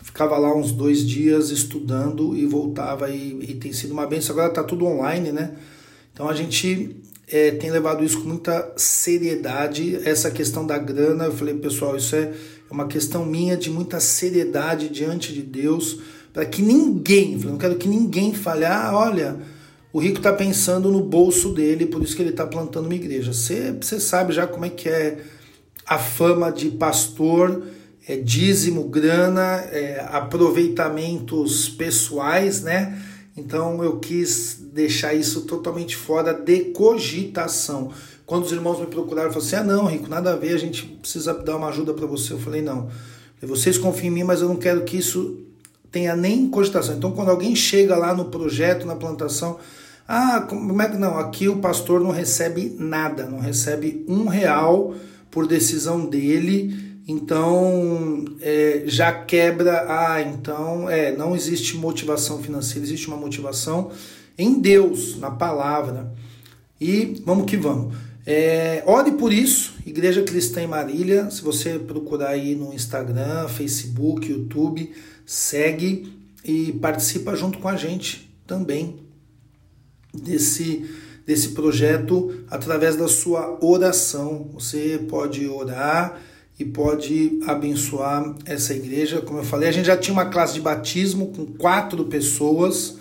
ficava 0.01 0.37
lá 0.37 0.55
uns 0.55 0.71
dois 0.71 1.05
dias 1.07 1.51
estudando 1.51 2.35
e 2.35 2.45
voltava 2.45 3.09
e, 3.09 3.51
e 3.51 3.53
tem 3.55 3.71
sido 3.71 3.91
uma 3.91 4.07
benção. 4.07 4.33
Agora 4.33 4.49
está 4.49 4.63
tudo 4.63 4.85
online, 4.85 5.31
né? 5.31 5.55
Então 6.11 6.27
a 6.27 6.33
gente 6.33 6.95
é, 7.27 7.51
tem 7.51 7.71
levado 7.71 8.03
isso 8.03 8.21
com 8.21 8.27
muita 8.27 8.73
seriedade. 8.75 9.99
Essa 10.03 10.31
questão 10.31 10.65
da 10.65 10.77
grana, 10.77 11.25
eu 11.25 11.31
falei, 11.31 11.53
pessoal, 11.53 11.95
isso 11.95 12.15
é 12.15 12.33
uma 12.69 12.87
questão 12.87 13.25
minha 13.25 13.55
de 13.55 13.69
muita 13.69 13.99
seriedade 13.99 14.89
diante 14.89 15.31
de 15.31 15.43
Deus, 15.43 15.99
para 16.33 16.45
que 16.45 16.63
ninguém, 16.63 17.37
não 17.37 17.57
quero 17.57 17.75
que 17.75 17.87
ninguém 17.87 18.33
fale, 18.33 18.65
ah, 18.65 18.91
olha, 18.93 19.37
o 19.93 19.99
rico 19.99 20.17
está 20.17 20.33
pensando 20.33 20.91
no 20.91 21.01
bolso 21.01 21.53
dele, 21.53 21.85
por 21.85 22.01
isso 22.01 22.15
que 22.15 22.23
ele 22.23 22.31
está 22.31 22.47
plantando 22.47 22.85
uma 22.85 22.95
igreja. 22.95 23.31
Você, 23.31 23.71
você 23.79 23.99
sabe 23.99 24.33
já 24.33 24.47
como 24.47 24.65
é 24.65 24.69
que 24.69 24.89
é 24.89 25.19
a 25.85 25.99
fama 25.99 26.51
de 26.51 26.71
pastor, 26.71 27.63
é, 28.07 28.17
dízimo, 28.17 28.85
grana, 28.85 29.63
é, 29.71 30.03
aproveitamentos 30.09 31.69
pessoais, 31.69 32.63
né? 32.63 32.99
Então 33.37 33.83
eu 33.83 33.99
quis 33.99 34.57
deixar 34.73 35.13
isso 35.13 35.41
totalmente 35.41 35.95
fora 35.95 36.33
de 36.33 36.71
cogitação. 36.71 37.91
Quando 38.25 38.45
os 38.45 38.51
irmãos 38.51 38.79
me 38.79 38.87
procuraram, 38.87 39.31
falaram 39.31 39.47
assim: 39.47 39.55
ah, 39.55 39.63
não, 39.63 39.85
Rico, 39.85 40.09
nada 40.09 40.33
a 40.33 40.35
ver, 40.35 40.53
a 40.53 40.57
gente 40.57 40.85
precisa 40.85 41.33
dar 41.33 41.57
uma 41.57 41.67
ajuda 41.67 41.93
para 41.93 42.07
você. 42.07 42.33
Eu 42.33 42.39
falei: 42.39 42.61
não, 42.61 42.89
vocês 43.41 43.77
confiam 43.77 44.11
em 44.11 44.15
mim, 44.15 44.23
mas 44.23 44.41
eu 44.41 44.47
não 44.47 44.55
quero 44.55 44.83
que 44.83 44.97
isso 44.97 45.43
tenha 45.93 46.13
nem 46.13 46.49
cogitação. 46.49 46.97
Então, 46.97 47.11
quando 47.11 47.29
alguém 47.29 47.55
chega 47.55 47.95
lá 47.95 48.13
no 48.13 48.25
projeto, 48.25 48.85
na 48.85 48.97
plantação, 48.97 49.57
ah, 50.05 50.41
como 50.41 50.81
é 50.81 50.89
que 50.89 50.97
não? 50.97 51.17
Aqui 51.17 51.47
o 51.47 51.59
pastor 51.59 52.01
não 52.01 52.11
recebe 52.11 52.75
nada, 52.77 53.25
não 53.25 53.39
recebe 53.39 54.03
um 54.09 54.27
real 54.27 54.93
por 55.31 55.47
decisão 55.47 56.05
dele 56.05 56.91
então 57.07 58.23
é, 58.41 58.83
já 58.85 59.11
quebra. 59.11 59.85
Ah, 59.87 60.21
então 60.21 60.89
é, 60.89 61.15
não 61.15 61.35
existe 61.35 61.75
motivação 61.77 62.41
financeira, 62.41 62.85
existe 62.85 63.07
uma 63.07 63.17
motivação 63.17 63.91
em 64.37 64.59
Deus, 64.59 65.17
na 65.19 65.29
palavra. 65.29 66.13
E 66.79 67.21
vamos 67.25 67.45
que 67.45 67.57
vamos. 67.57 67.95
É, 68.25 68.81
ore 68.85 69.11
por 69.11 69.33
isso, 69.33 69.73
Igreja 69.85 70.23
Cristã 70.23 70.61
em 70.61 70.67
Marília. 70.67 71.29
Se 71.29 71.41
você 71.41 71.77
procurar 71.77 72.29
aí 72.29 72.55
no 72.55 72.73
Instagram, 72.73 73.47
Facebook, 73.49 74.31
YouTube, 74.31 74.91
segue 75.25 76.11
e 76.43 76.71
participa 76.73 77.35
junto 77.35 77.59
com 77.59 77.67
a 77.67 77.75
gente 77.75 78.29
também 78.45 78.99
desse, 80.13 80.89
desse 81.25 81.49
projeto 81.49 82.45
através 82.49 82.95
da 82.95 83.07
sua 83.07 83.57
oração. 83.61 84.49
Você 84.53 84.99
pode 85.09 85.47
orar 85.47 86.19
e 86.59 86.65
pode 86.65 87.39
abençoar 87.47 88.35
essa 88.45 88.73
igreja. 88.73 89.21
Como 89.21 89.39
eu 89.39 89.43
falei, 89.43 89.69
a 89.69 89.71
gente 89.71 89.85
já 89.85 89.97
tinha 89.97 90.13
uma 90.13 90.25
classe 90.25 90.53
de 90.53 90.61
batismo 90.61 91.27
com 91.27 91.45
quatro 91.45 92.05
pessoas, 92.05 92.97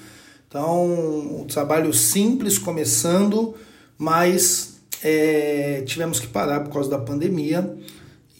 então 0.48 1.40
um 1.40 1.44
trabalho 1.44 1.92
simples 1.92 2.58
começando, 2.58 3.54
mas 3.98 4.80
é, 5.02 5.82
tivemos 5.86 6.20
que 6.20 6.26
parar 6.26 6.60
por 6.60 6.72
causa 6.72 6.90
da 6.90 6.98
pandemia. 6.98 7.76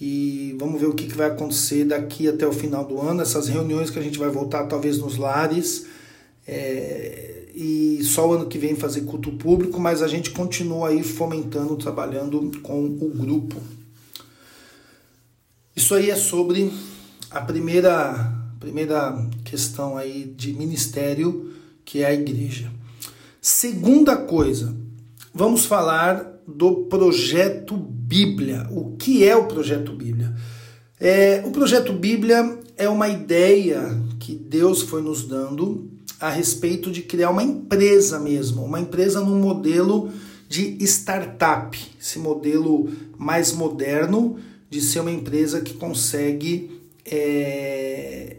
E 0.05 0.57
vamos 0.59 0.81
ver 0.81 0.89
o 0.89 0.95
que, 0.95 1.07
que 1.07 1.17
vai 1.17 1.29
acontecer 1.29 1.85
daqui 1.85 2.27
até 2.27 2.45
o 2.45 2.53
final 2.53 2.85
do 2.85 3.01
ano. 3.01 3.23
Essas 3.23 3.47
reuniões 3.47 3.89
que 3.89 4.01
a 4.01 4.03
gente 4.03 4.19
vai 4.19 4.29
voltar, 4.29 4.67
talvez 4.67 4.99
nos 4.99 5.17
lares. 5.17 5.87
É, 6.45 7.45
e 7.55 8.01
só 8.03 8.29
o 8.29 8.33
ano 8.33 8.49
que 8.49 8.59
vem 8.59 8.75
fazer 8.75 9.03
culto 9.03 9.31
público, 9.31 9.79
mas 9.79 10.03
a 10.03 10.09
gente 10.09 10.33
continua 10.33 10.89
aí 10.89 11.05
fomentando, 11.05 11.77
trabalhando 11.77 12.51
com 12.63 12.85
o 12.85 13.11
grupo. 13.11 13.63
Isso 15.77 15.95
aí 15.95 16.11
é 16.11 16.17
sobre 16.17 16.73
a 17.31 17.41
primeira, 17.41 18.29
primeira 18.59 19.25
questão 19.45 19.97
aí 19.97 20.25
de 20.37 20.53
ministério, 20.53 21.55
que 21.85 22.01
é 22.01 22.07
a 22.07 22.13
igreja. 22.13 22.73
Segunda 23.41 24.17
coisa, 24.17 24.75
vamos 25.33 25.65
falar 25.65 26.41
do 26.45 26.87
projeto 26.87 27.77
Bíblia. 28.13 28.69
O 28.71 28.95
que 28.99 29.25
é 29.25 29.35
o 29.35 29.47
projeto 29.47 29.91
Bíblia? 29.95 30.35
É, 31.01 31.43
o 31.47 31.51
projeto 31.51 31.95
Bíblia 31.95 32.59
é 32.77 32.87
uma 32.87 33.09
ideia 33.09 33.99
que 34.21 34.35
Deus 34.35 34.83
foi 34.83 35.01
nos 35.01 35.25
dando 35.25 35.91
a 36.21 36.29
respeito 36.29 36.91
de 36.91 37.01
criar 37.01 37.31
uma 37.31 37.43
empresa 37.43 38.21
mesmo, 38.21 38.63
uma 38.63 38.79
empresa 38.79 39.23
num 39.23 39.41
modelo 39.41 40.11
de 40.47 40.77
startup, 40.85 41.79
esse 41.99 42.19
modelo 42.19 42.87
mais 43.17 43.51
moderno 43.51 44.39
de 44.69 44.83
ser 44.83 45.01
uma 45.01 45.11
empresa 45.11 45.63
que 45.63 45.73
consegue 45.73 46.83
é, 47.07 48.37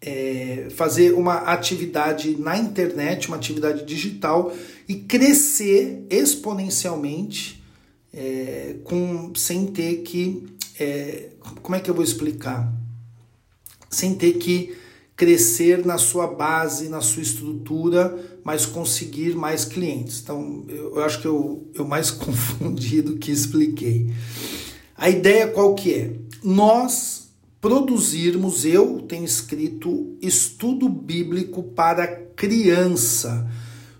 é, 0.00 0.66
fazer 0.70 1.14
uma 1.14 1.36
atividade 1.36 2.36
na 2.40 2.58
internet, 2.58 3.28
uma 3.28 3.36
atividade 3.36 3.84
digital 3.84 4.52
e 4.88 4.96
crescer 4.96 6.04
exponencialmente 6.10 7.61
é, 8.12 8.76
com, 8.84 9.32
sem 9.34 9.66
ter 9.66 10.02
que. 10.02 10.46
É, 10.78 11.30
como 11.62 11.74
é 11.74 11.80
que 11.80 11.90
eu 11.90 11.94
vou 11.94 12.04
explicar? 12.04 12.72
Sem 13.90 14.14
ter 14.14 14.34
que 14.34 14.76
crescer 15.16 15.84
na 15.84 15.98
sua 15.98 16.26
base, 16.26 16.88
na 16.88 17.00
sua 17.00 17.22
estrutura, 17.22 18.40
mas 18.42 18.66
conseguir 18.66 19.36
mais 19.36 19.64
clientes. 19.64 20.20
Então, 20.20 20.64
eu, 20.68 20.96
eu 20.96 21.04
acho 21.04 21.20
que 21.20 21.26
eu, 21.26 21.70
eu 21.74 21.84
mais 21.84 22.10
confundi 22.12 23.02
do 23.02 23.16
que 23.16 23.30
expliquei. 23.30 24.10
A 24.96 25.08
ideia 25.08 25.48
qual 25.48 25.74
que 25.74 25.94
é? 25.94 26.12
Nós 26.42 27.28
produzirmos, 27.60 28.64
eu 28.64 29.02
tenho 29.02 29.24
escrito 29.24 30.16
estudo 30.20 30.88
bíblico 30.88 31.62
para 31.62 32.06
criança. 32.06 33.48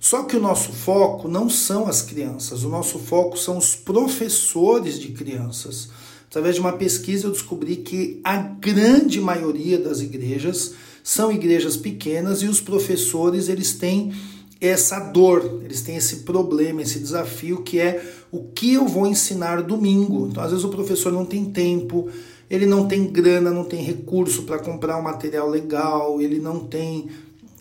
Só 0.02 0.24
que 0.24 0.36
o 0.36 0.40
nosso 0.40 0.72
foco 0.72 1.28
não 1.28 1.48
são 1.48 1.86
as 1.86 2.02
crianças, 2.02 2.64
o 2.64 2.68
nosso 2.68 2.98
foco 2.98 3.38
são 3.38 3.56
os 3.56 3.76
professores 3.76 4.98
de 4.98 5.12
crianças. 5.12 5.90
Através 6.28 6.56
de 6.56 6.60
uma 6.60 6.72
pesquisa 6.72 7.28
eu 7.28 7.30
descobri 7.30 7.76
que 7.76 8.20
a 8.24 8.36
grande 8.36 9.20
maioria 9.20 9.78
das 9.78 10.00
igrejas 10.00 10.74
são 11.04 11.30
igrejas 11.30 11.76
pequenas 11.76 12.42
e 12.42 12.46
os 12.46 12.60
professores 12.60 13.48
eles 13.48 13.74
têm 13.74 14.12
essa 14.60 14.98
dor, 14.98 15.60
eles 15.64 15.82
têm 15.82 15.94
esse 15.94 16.16
problema, 16.16 16.82
esse 16.82 16.98
desafio 16.98 17.62
que 17.62 17.78
é 17.78 18.04
o 18.32 18.42
que 18.42 18.74
eu 18.74 18.88
vou 18.88 19.06
ensinar 19.06 19.62
domingo. 19.62 20.26
Então, 20.26 20.42
às 20.42 20.50
vezes 20.50 20.64
o 20.64 20.68
professor 20.68 21.12
não 21.12 21.24
tem 21.24 21.44
tempo, 21.44 22.08
ele 22.50 22.66
não 22.66 22.88
tem 22.88 23.06
grana, 23.06 23.52
não 23.52 23.64
tem 23.64 23.80
recurso 23.84 24.42
para 24.42 24.58
comprar 24.58 24.98
um 24.98 25.02
material 25.02 25.48
legal, 25.48 26.20
ele 26.20 26.40
não 26.40 26.58
tem 26.58 27.08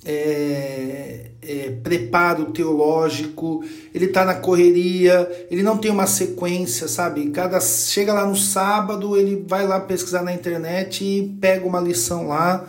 é, 0.04 1.32
é, 1.42 1.72
preparo 1.84 2.46
teológico, 2.46 3.64
ele 3.94 4.06
está 4.06 4.26
na 4.26 4.36
correria, 4.36 5.48
ele 5.50 5.64
não 5.64 5.78
tem 5.78 5.92
uma 5.92 6.08
sequência, 6.08 6.88
sabe? 6.88 7.30
Cada 7.30 7.60
chega 7.60 8.14
lá 8.14 8.26
no 8.26 8.36
sábado, 8.36 9.16
ele 9.16 9.44
vai 9.48 9.68
lá 9.68 9.80
pesquisar 9.80 10.24
na 10.24 10.34
internet 10.34 11.04
e 11.04 11.36
pega 11.40 11.66
uma 11.66 11.80
lição 11.80 12.28
lá, 12.28 12.68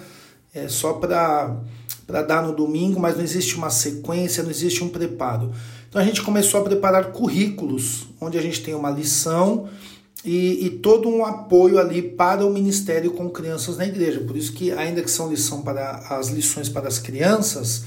é 0.54 0.68
só 0.68 0.94
para 0.94 1.56
para 2.06 2.20
dar 2.20 2.42
no 2.42 2.54
domingo, 2.54 3.00
mas 3.00 3.16
não 3.16 3.22
existe 3.22 3.56
uma 3.56 3.70
sequência, 3.70 4.42
não 4.42 4.50
existe 4.50 4.84
um 4.84 4.88
preparo. 4.88 5.50
Então 5.88 6.00
a 6.00 6.04
gente 6.04 6.20
começou 6.20 6.60
a 6.60 6.64
preparar 6.64 7.12
currículos, 7.12 8.08
onde 8.20 8.36
a 8.36 8.42
gente 8.42 8.62
tem 8.62 8.74
uma 8.74 8.90
lição 8.90 9.68
e, 10.24 10.66
e, 10.66 10.70
todo 10.70 11.08
um 11.08 11.24
apoio 11.24 11.78
ali 11.78 12.00
para 12.00 12.46
o 12.46 12.52
ministério 12.52 13.10
com 13.10 13.28
crianças 13.28 13.76
na 13.76 13.86
igreja. 13.86 14.20
Por 14.20 14.36
isso 14.36 14.52
que, 14.52 14.70
ainda 14.70 15.02
que 15.02 15.10
são 15.10 15.28
lição 15.28 15.62
para 15.62 15.96
as 16.10 16.28
lições 16.28 16.68
para 16.68 16.86
as 16.86 16.98
crianças, 16.98 17.84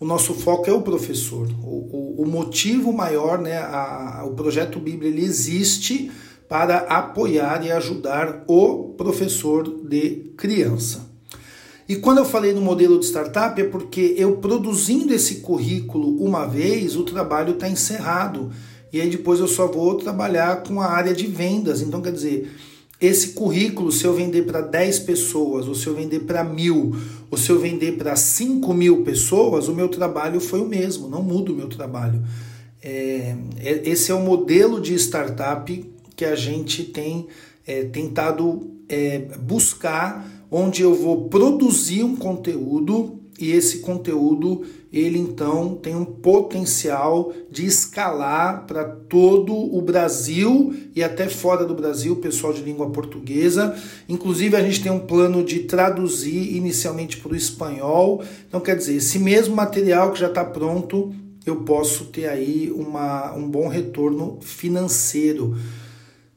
o 0.00 0.04
nosso 0.04 0.34
foco 0.34 0.68
é 0.68 0.72
o 0.72 0.82
professor. 0.82 1.48
O, 1.62 2.16
o, 2.18 2.22
o 2.22 2.26
motivo 2.26 2.92
maior, 2.92 3.38
né, 3.38 3.58
a, 3.58 4.24
o 4.26 4.34
projeto 4.34 4.80
Bíblia, 4.80 5.10
ele 5.10 5.24
existe 5.24 6.10
para 6.48 6.78
apoiar 6.78 7.64
e 7.64 7.70
ajudar 7.70 8.44
o 8.48 8.94
professor 8.96 9.62
de 9.84 10.32
criança. 10.36 11.06
E 11.88 11.94
quando 11.94 12.18
eu 12.18 12.24
falei 12.24 12.52
no 12.52 12.60
modelo 12.60 12.98
de 12.98 13.06
startup 13.06 13.60
é 13.60 13.64
porque 13.64 14.14
eu 14.18 14.38
produzindo 14.38 15.14
esse 15.14 15.36
currículo 15.36 16.20
uma 16.22 16.44
vez, 16.46 16.96
o 16.96 17.04
trabalho 17.04 17.54
está 17.54 17.68
encerrado. 17.68 18.50
E 18.96 19.00
aí 19.02 19.10
depois 19.10 19.40
eu 19.40 19.46
só 19.46 19.66
vou 19.66 19.94
trabalhar 19.96 20.62
com 20.62 20.80
a 20.80 20.86
área 20.86 21.12
de 21.12 21.26
vendas. 21.26 21.82
Então, 21.82 22.00
quer 22.00 22.12
dizer, 22.12 22.50
esse 22.98 23.28
currículo, 23.28 23.92
se 23.92 24.06
eu 24.06 24.14
vender 24.14 24.46
para 24.46 24.62
10 24.62 25.00
pessoas, 25.00 25.68
ou 25.68 25.74
se 25.74 25.86
eu 25.86 25.94
vender 25.94 26.20
para 26.20 26.42
mil, 26.42 26.96
ou 27.30 27.36
se 27.36 27.50
eu 27.50 27.58
vender 27.58 27.98
para 27.98 28.16
5 28.16 28.72
mil 28.72 29.02
pessoas, 29.02 29.68
o 29.68 29.74
meu 29.74 29.88
trabalho 29.88 30.40
foi 30.40 30.60
o 30.60 30.66
mesmo, 30.66 31.10
não 31.10 31.22
muda 31.22 31.52
o 31.52 31.54
meu 31.54 31.68
trabalho. 31.68 32.22
É, 32.82 33.36
é, 33.58 33.82
esse 33.84 34.10
é 34.10 34.14
o 34.14 34.20
modelo 34.22 34.80
de 34.80 34.94
startup 34.94 35.92
que 36.16 36.24
a 36.24 36.34
gente 36.34 36.84
tem 36.84 37.26
é, 37.66 37.84
tentado 37.84 38.70
é, 38.88 39.18
buscar 39.42 40.26
onde 40.50 40.80
eu 40.80 40.94
vou 40.94 41.28
produzir 41.28 42.02
um 42.02 42.16
conteúdo 42.16 43.20
e 43.38 43.52
esse 43.52 43.78
conteúdo 43.78 44.64
ele 44.92 45.18
então 45.18 45.74
tem 45.74 45.94
um 45.94 46.04
potencial 46.04 47.32
de 47.50 47.66
escalar 47.66 48.66
para 48.66 48.84
todo 48.84 49.52
o 49.52 49.80
Brasil 49.82 50.74
e 50.94 51.02
até 51.02 51.28
fora 51.28 51.64
do 51.64 51.74
Brasil, 51.74 52.16
pessoal 52.16 52.52
de 52.52 52.62
língua 52.62 52.88
portuguesa. 52.90 53.76
Inclusive 54.08 54.56
a 54.56 54.62
gente 54.62 54.82
tem 54.82 54.90
um 54.90 55.00
plano 55.00 55.44
de 55.44 55.60
traduzir 55.60 56.56
inicialmente 56.56 57.18
para 57.18 57.32
o 57.32 57.36
espanhol. 57.36 58.22
Então 58.48 58.60
quer 58.60 58.76
dizer, 58.76 58.96
esse 58.96 59.18
mesmo 59.18 59.54
material 59.54 60.12
que 60.12 60.20
já 60.20 60.28
está 60.28 60.44
pronto, 60.44 61.14
eu 61.44 61.56
posso 61.56 62.06
ter 62.06 62.26
aí 62.26 62.72
uma, 62.74 63.34
um 63.34 63.48
bom 63.48 63.68
retorno 63.68 64.38
financeiro. 64.40 65.56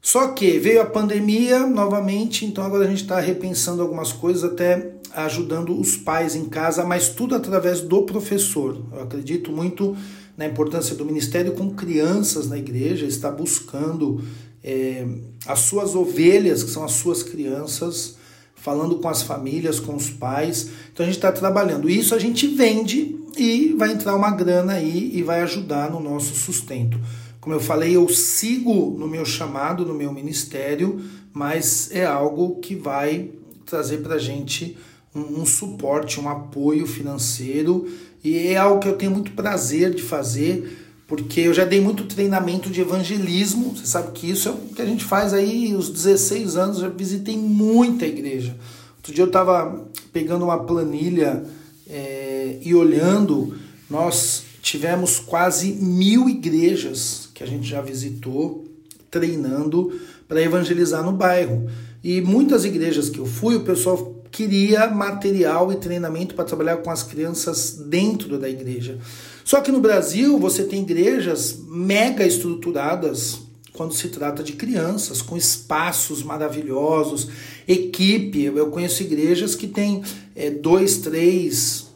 Só 0.02 0.30
que 0.30 0.58
veio 0.58 0.82
a 0.82 0.86
pandemia 0.86 1.66
novamente, 1.66 2.46
então 2.46 2.64
agora 2.64 2.86
a 2.86 2.88
gente 2.88 3.04
está 3.04 3.20
repensando 3.20 3.82
algumas 3.82 4.12
coisas, 4.14 4.44
até 4.44 4.99
ajudando 5.14 5.80
os 5.80 5.96
pais 5.96 6.36
em 6.36 6.46
casa, 6.46 6.84
mas 6.84 7.10
tudo 7.10 7.36
através 7.36 7.82
do 7.82 8.04
professor. 8.04 8.82
Eu 8.92 9.04
acredito 9.04 9.52
muito 9.52 9.96
na 10.38 10.46
importância 10.46 10.96
do 10.96 11.06
ministério 11.06 11.52
com 11.54 11.72
crianças 11.72 12.48
na 12.48 12.58
igreja, 12.58 13.06
está 13.06 13.30
buscando 13.30 14.24
é, 14.64 15.06
as 15.46 15.60
suas 15.60 15.96
ovelhas, 15.96 16.64
que 16.64 16.70
são 16.70 16.84
as 16.84 16.94
suas 16.94 17.24
crianças, 17.24 18.16
falando 18.56 18.98
com 18.98 19.10
as 19.10 19.22
famílias, 19.22 19.80
com 19.80 19.96
os 19.96 20.10
pais. 20.10 20.70
Então 20.94 21.04
a 21.04 21.08
gente 21.08 21.18
está 21.18 21.32
trabalhando. 21.32 21.90
Isso 21.90 22.16
a 22.16 22.20
gente 22.20 22.48
vende 22.48 23.18
e 23.38 23.74
vai 23.78 23.92
entrar 23.92 24.16
uma 24.16 24.32
grana 24.32 24.74
aí 24.74 25.12
e 25.14 25.24
vai 25.24 25.42
ajudar 25.42 25.90
no 25.92 26.00
nosso 26.00 26.36
sustento. 26.36 27.00
Como 27.40 27.56
eu 27.56 27.60
falei, 27.60 27.96
eu 27.96 28.08
sigo 28.10 28.96
no 28.98 29.08
meu 29.08 29.26
chamado, 29.26 29.86
no 29.86 29.94
meu 29.94 30.12
ministério, 30.12 31.02
mas 31.34 31.90
é 31.92 32.06
algo 32.06 32.60
que 32.60 32.76
vai 32.76 33.32
trazer 33.66 34.00
para 34.00 34.16
a 34.16 34.20
gente 34.20 34.78
um, 35.14 35.42
um, 35.42 35.46
suporte, 35.46 36.20
um 36.20 36.30
apoio 36.30 36.86
financeiro 36.86 37.88
e 38.24 38.48
é 38.48 38.58
algo 38.58 38.80
que 38.80 38.88
eu 38.88 38.98
tenho 38.98 39.12
muito 39.12 39.32
prazer 39.32 39.94
de 39.94 40.02
fazer, 40.02 40.78
porque 41.08 41.42
eu 41.42 41.54
já 41.54 41.66
dei 41.66 41.80
muito 41.80 42.04
treinamento 42.04 42.70
de 42.70 42.82
evangelismo. 42.82 43.76
Você 43.76 43.86
sabe 43.86 44.12
que 44.12 44.30
isso 44.30 44.50
é 44.50 44.52
o 44.52 44.58
que 44.76 44.82
a 44.82 44.86
gente 44.86 45.04
faz 45.04 45.34
aí, 45.34 45.74
os 45.74 45.90
16 45.90 46.56
anos, 46.56 46.80
já 46.80 46.90
visitei 46.90 47.38
muita 47.38 48.06
igreja. 48.06 48.56
Outro 48.98 49.14
dia 49.14 49.24
eu 49.24 49.28
estava 49.28 49.88
pegando 50.12 50.46
uma 50.46 50.64
planilha 50.64 51.44
é, 51.90 52.58
e 52.62 52.76
olhando, 52.76 53.56
nós 53.90 54.44
tivemos 54.62 55.20
quase 55.20 55.72
mil 55.74 56.30
igrejas 56.30 57.30
que 57.34 57.44
a 57.44 57.48
gente 57.48 57.68
já 57.68 57.82
visitou, 57.82 58.66
treinando 59.10 59.98
para 60.28 60.42
evangelizar 60.42 61.04
no 61.04 61.14
bairro. 61.14 61.68
E 62.04 62.22
muitas 62.22 62.66
igrejas 62.66 63.10
que 63.10 63.20
eu 63.20 63.26
fui, 63.26 63.56
o 63.56 63.64
pessoal 63.64 64.19
queria 64.32 64.88
material 64.88 65.72
e 65.72 65.76
treinamento 65.76 66.36
para 66.36 66.46
trabalhar 66.46 66.78
com 66.78 66.90
as 66.90 67.04
crianças 67.04 67.78
dentro 67.88 68.38
da 68.38 68.50
igreja. 68.50 68.98
Só 69.44 69.62
que 69.62 69.72
no 69.72 69.80
Brasil 69.80 70.38
você 70.38 70.64
tem 70.64 70.84
igrejas 70.84 71.58
mega 71.68 72.26
estruturadas 72.26 73.40
quando 73.74 73.94
se 73.94 74.10
trata 74.10 74.44
de 74.44 74.54
crianças, 74.54 75.22
com 75.22 75.38
espaços 75.38 76.22
maravilhosos, 76.22 77.30
equipe. 77.68 78.44
Eu 78.44 78.70
conheço 78.70 79.04
igrejas 79.04 79.56
que 79.56 79.68
tem 79.68 80.04
é, 80.36 80.50
dois, 80.50 80.98
três, 80.98 81.88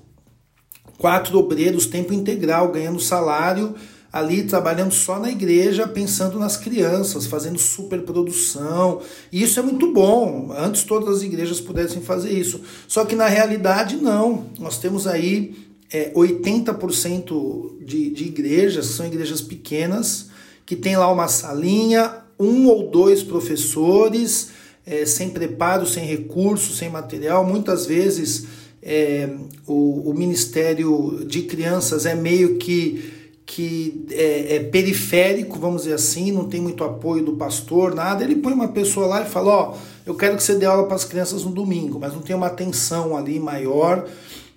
quatro 0.97 1.37
obreiros, 1.37 1.85
tempo 1.85 2.13
integral, 2.13 2.71
ganhando 2.71 2.99
salário 2.99 3.75
ali 4.13 4.43
trabalhando 4.43 4.93
só 4.93 5.17
na 5.17 5.31
igreja, 5.31 5.87
pensando 5.87 6.37
nas 6.37 6.55
crianças, 6.55 7.25
fazendo 7.25 7.57
superprodução. 7.57 9.01
E 9.31 9.41
isso 9.41 9.59
é 9.59 9.63
muito 9.63 9.91
bom. 9.91 10.53
Antes 10.55 10.83
todas 10.83 11.17
as 11.17 11.23
igrejas 11.23 11.59
pudessem 11.59 11.99
fazer 11.99 12.31
isso. 12.31 12.61
Só 12.87 13.05
que 13.05 13.15
na 13.15 13.25
realidade, 13.25 13.97
não. 13.97 14.45
Nós 14.59 14.77
temos 14.77 15.07
aí 15.07 15.55
é, 15.91 16.11
80% 16.13 17.83
de, 17.83 18.11
de 18.11 18.25
igrejas, 18.25 18.85
são 18.85 19.07
igrejas 19.07 19.41
pequenas, 19.41 20.27
que 20.63 20.75
tem 20.75 20.95
lá 20.95 21.11
uma 21.11 21.27
salinha, 21.27 22.17
um 22.39 22.67
ou 22.67 22.91
dois 22.91 23.23
professores, 23.23 24.49
é, 24.85 25.07
sem 25.07 25.31
preparo, 25.31 25.87
sem 25.87 26.05
recurso, 26.05 26.71
sem 26.71 26.87
material. 26.87 27.43
Muitas 27.43 27.87
vezes 27.87 28.45
é, 28.79 29.27
o, 29.65 30.11
o 30.11 30.13
Ministério 30.13 31.25
de 31.25 31.41
Crianças 31.41 32.05
é 32.05 32.13
meio 32.13 32.57
que 32.57 33.12
que 33.45 34.05
é, 34.11 34.55
é, 34.55 34.59
periférico, 34.59 35.59
vamos 35.59 35.83
dizer 35.83 35.95
assim, 35.95 36.31
não 36.31 36.45
tem 36.45 36.61
muito 36.61 36.83
apoio 36.83 37.23
do 37.23 37.33
pastor, 37.33 37.93
nada, 37.93 38.23
ele 38.23 38.37
põe 38.37 38.53
uma 38.53 38.69
pessoa 38.69 39.05
lá 39.05 39.21
e 39.21 39.29
fala: 39.29 39.51
Ó, 39.51 39.71
oh, 39.71 39.77
eu 40.05 40.15
quero 40.15 40.37
que 40.37 40.43
você 40.43 40.55
dê 40.55 40.65
aula 40.65 40.85
para 40.85 40.95
as 40.95 41.05
crianças 41.05 41.43
no 41.43 41.51
domingo, 41.51 41.99
mas 41.99 42.13
não 42.13 42.21
tem 42.21 42.35
uma 42.35 42.47
atenção 42.47 43.15
ali 43.15 43.39
maior. 43.39 44.07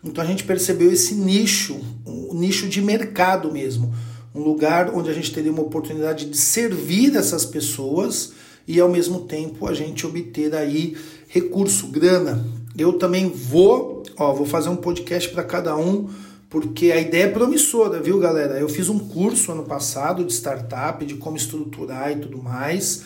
Então 0.04 0.22
a 0.22 0.26
gente 0.26 0.44
percebeu 0.44 0.92
esse 0.92 1.14
nicho, 1.14 1.80
um 2.06 2.34
nicho 2.34 2.68
de 2.68 2.80
mercado 2.80 3.50
mesmo, 3.50 3.92
um 4.34 4.40
lugar 4.40 4.94
onde 4.94 5.10
a 5.10 5.12
gente 5.12 5.32
teria 5.32 5.50
uma 5.50 5.62
oportunidade 5.62 6.26
de 6.26 6.36
servir 6.36 7.16
essas 7.16 7.44
pessoas 7.44 8.32
e 8.68 8.78
ao 8.78 8.88
mesmo 8.88 9.20
tempo 9.20 9.66
a 9.66 9.74
gente 9.74 10.06
obter 10.06 10.54
aí 10.54 10.96
recurso, 11.28 11.88
grana. 11.88 12.46
Eu 12.78 12.92
também 12.94 13.28
vou, 13.28 14.04
ó, 14.16 14.32
vou 14.32 14.46
fazer 14.46 14.68
um 14.68 14.76
podcast 14.76 15.28
para 15.30 15.42
cada 15.42 15.76
um 15.76 16.08
porque 16.60 16.90
a 16.90 16.98
ideia 16.98 17.24
é 17.24 17.28
promissora, 17.28 18.00
viu, 18.00 18.18
galera? 18.18 18.58
Eu 18.58 18.66
fiz 18.66 18.88
um 18.88 18.98
curso 18.98 19.52
ano 19.52 19.64
passado 19.64 20.24
de 20.24 20.32
startup, 20.32 21.04
de 21.04 21.16
como 21.16 21.36
estruturar 21.36 22.12
e 22.12 22.16
tudo 22.16 22.42
mais. 22.42 23.02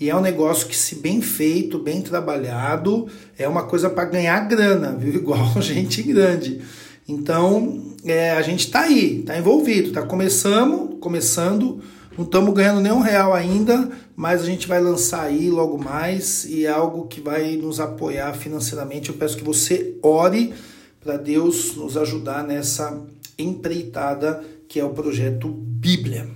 E 0.00 0.08
é 0.08 0.16
um 0.16 0.20
negócio 0.22 0.66
que, 0.66 0.74
se 0.74 0.94
bem 0.94 1.20
feito, 1.20 1.78
bem 1.78 2.00
trabalhado, 2.00 3.06
é 3.36 3.46
uma 3.46 3.64
coisa 3.64 3.90
para 3.90 4.06
ganhar 4.06 4.40
grana, 4.48 4.96
viu? 4.98 5.12
Igual 5.20 5.60
gente 5.60 6.02
grande. 6.04 6.62
Então, 7.06 7.82
é, 8.02 8.30
a 8.30 8.40
gente 8.40 8.60
está 8.60 8.84
aí, 8.84 9.20
está 9.20 9.36
envolvido, 9.36 9.88
está 9.88 10.00
começando, 10.00 10.96
começando, 10.96 11.82
não 12.16 12.24
estamos 12.24 12.54
ganhando 12.54 12.80
nenhum 12.80 13.00
real 13.00 13.34
ainda, 13.34 13.90
mas 14.16 14.40
a 14.40 14.46
gente 14.46 14.66
vai 14.66 14.80
lançar 14.80 15.24
aí 15.24 15.50
logo 15.50 15.76
mais 15.76 16.46
e 16.46 16.64
é 16.64 16.70
algo 16.70 17.06
que 17.08 17.20
vai 17.20 17.56
nos 17.56 17.78
apoiar 17.78 18.32
financeiramente. 18.32 19.10
Eu 19.10 19.16
peço 19.16 19.36
que 19.36 19.44
você 19.44 19.98
ore 20.02 20.54
para 21.06 21.16
Deus 21.16 21.76
nos 21.76 21.96
ajudar 21.96 22.42
nessa 22.42 23.00
empreitada 23.38 24.44
que 24.68 24.80
é 24.80 24.84
o 24.84 24.90
projeto 24.90 25.48
Bíblia. 25.48 26.28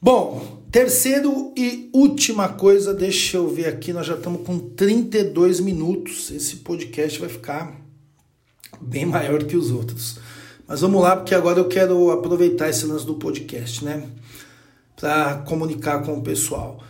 Bom, 0.00 0.64
terceiro 0.72 1.52
e 1.56 1.88
última 1.92 2.48
coisa, 2.48 2.92
deixa 2.92 3.36
eu 3.36 3.46
ver 3.48 3.66
aqui, 3.66 3.92
nós 3.92 4.04
já 4.04 4.16
estamos 4.16 4.44
com 4.44 4.58
32 4.58 5.60
minutos. 5.60 6.32
Esse 6.32 6.56
podcast 6.56 7.20
vai 7.20 7.28
ficar 7.28 7.80
bem 8.80 9.06
maior 9.06 9.44
que 9.44 9.56
os 9.56 9.70
outros. 9.70 10.18
Mas 10.66 10.80
vamos 10.80 11.00
lá, 11.00 11.14
porque 11.14 11.34
agora 11.34 11.60
eu 11.60 11.68
quero 11.68 12.10
aproveitar 12.10 12.68
esse 12.68 12.84
lance 12.84 13.06
do 13.06 13.14
podcast, 13.14 13.84
né? 13.84 14.08
Para 14.96 15.38
comunicar 15.46 16.02
com 16.02 16.18
o 16.18 16.22
pessoal. 16.22 16.82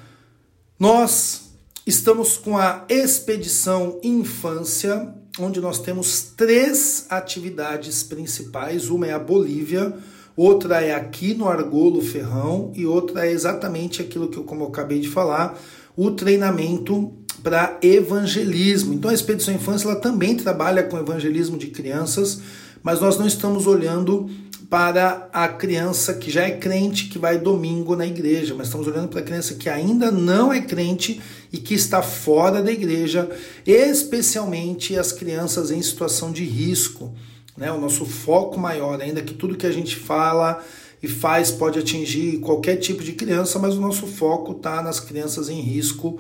Nós 0.79 1.51
estamos 1.87 2.39
com 2.39 2.57
a 2.57 2.87
Expedição 2.89 4.01
Infância 4.03 5.21
onde 5.39 5.61
nós 5.61 5.79
temos 5.79 6.33
três 6.37 7.07
atividades 7.09 8.03
principais. 8.03 8.89
Uma 8.89 9.07
é 9.07 9.13
a 9.13 9.19
Bolívia, 9.19 9.95
outra 10.37 10.81
é 10.83 10.95
aqui 10.95 11.35
no 11.35 11.49
Argolo 11.49 12.03
Ferrão 12.03 12.73
e 12.75 12.85
outra 12.85 13.27
é 13.27 13.33
exatamente 13.33 14.03
aquilo 14.03 14.29
que 14.29 14.37
eu, 14.37 14.45
como 14.45 14.65
eu 14.65 14.69
acabei 14.69 15.01
de 15.01 15.09
falar, 15.09 15.59
o 15.97 16.11
treinamento 16.11 17.13
para 17.43 17.79
evangelismo. 17.83 18.95
Então 18.95 19.11
a 19.11 19.15
Expedição 19.15 19.55
Infância 19.55 19.89
ela 19.89 19.97
também 19.97 20.37
trabalha 20.37 20.83
com 20.83 20.99
evangelismo 20.99 21.57
de 21.57 21.69
crianças, 21.69 22.41
mas 22.83 23.01
nós 23.01 23.19
não 23.19 23.27
estamos 23.27 23.67
olhando 23.67 24.29
para 24.73 25.29
a 25.35 25.49
criança 25.49 26.15
que 26.15 26.31
já 26.31 26.45
é 26.45 26.53
crente, 26.53 27.09
que 27.11 27.19
vai 27.19 27.37
domingo 27.37 27.95
na 27.95 28.07
igreja, 28.07 28.55
mas 28.55 28.69
estamos 28.69 28.87
olhando 28.87 29.09
para 29.09 29.21
a 29.21 29.23
criança 29.23 29.53
que 29.53 29.69
ainda 29.69 30.11
não 30.11 30.51
é 30.51 30.63
crente 30.63 31.21
e 31.53 31.59
que 31.59 31.75
está 31.75 32.01
fora 32.01 32.63
da 32.63 32.73
igreja, 32.73 33.29
especialmente 33.67 34.99
as 34.99 35.13
crianças 35.13 35.71
em 35.71 35.83
situação 35.83 36.33
de 36.33 36.43
risco. 36.45 37.13
Né? 37.55 37.71
O 37.71 37.79
nosso 37.79 38.07
foco 38.07 38.59
maior, 38.59 38.99
ainda 38.99 39.21
que 39.21 39.35
tudo 39.35 39.59
que 39.59 39.67
a 39.67 39.71
gente 39.71 39.95
fala 39.95 40.65
e 41.03 41.07
faz 41.07 41.51
pode 41.51 41.79
atingir 41.79 42.39
qualquer 42.39 42.77
tipo 42.77 43.05
de 43.05 43.13
criança, 43.13 43.59
mas 43.59 43.75
o 43.75 43.81
nosso 43.81 44.07
foco 44.07 44.53
está 44.53 44.83
nas 44.83 44.99
crianças 44.99 45.51
em 45.51 45.61
risco 45.61 46.19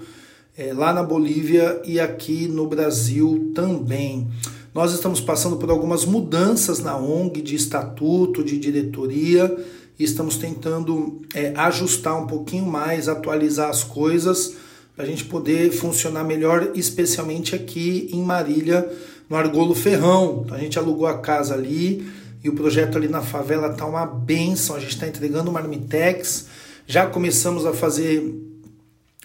é, 0.58 0.74
lá 0.74 0.92
na 0.92 1.02
Bolívia 1.02 1.80
e 1.86 1.98
aqui 1.98 2.46
no 2.48 2.66
Brasil 2.66 3.50
também. 3.54 4.28
Nós 4.74 4.94
estamos 4.94 5.20
passando 5.20 5.56
por 5.56 5.70
algumas 5.70 6.06
mudanças 6.06 6.78
na 6.78 6.96
ONG 6.96 7.42
de 7.42 7.54
estatuto, 7.54 8.42
de 8.42 8.58
diretoria, 8.58 9.54
e 9.98 10.04
estamos 10.04 10.38
tentando 10.38 11.20
é, 11.34 11.52
ajustar 11.56 12.18
um 12.18 12.26
pouquinho 12.26 12.64
mais, 12.64 13.06
atualizar 13.06 13.68
as 13.68 13.84
coisas 13.84 14.54
para 14.96 15.04
a 15.04 15.06
gente 15.06 15.24
poder 15.26 15.70
funcionar 15.72 16.24
melhor, 16.24 16.72
especialmente 16.74 17.54
aqui 17.54 18.08
em 18.12 18.22
Marília, 18.22 18.90
no 19.28 19.36
Argolo 19.36 19.74
Ferrão. 19.74 20.42
Então 20.44 20.56
a 20.56 20.60
gente 20.60 20.78
alugou 20.78 21.06
a 21.06 21.18
casa 21.18 21.52
ali 21.52 22.10
e 22.42 22.48
o 22.48 22.54
projeto 22.54 22.96
ali 22.96 23.08
na 23.08 23.20
favela 23.20 23.74
tá 23.74 23.84
uma 23.84 24.06
benção. 24.06 24.74
A 24.74 24.80
gente 24.80 24.94
está 24.94 25.06
entregando 25.06 25.50
uma 25.50 25.60
Armitex, 25.60 26.46
já 26.86 27.06
começamos 27.06 27.66
a 27.66 27.74
fazer 27.74 28.51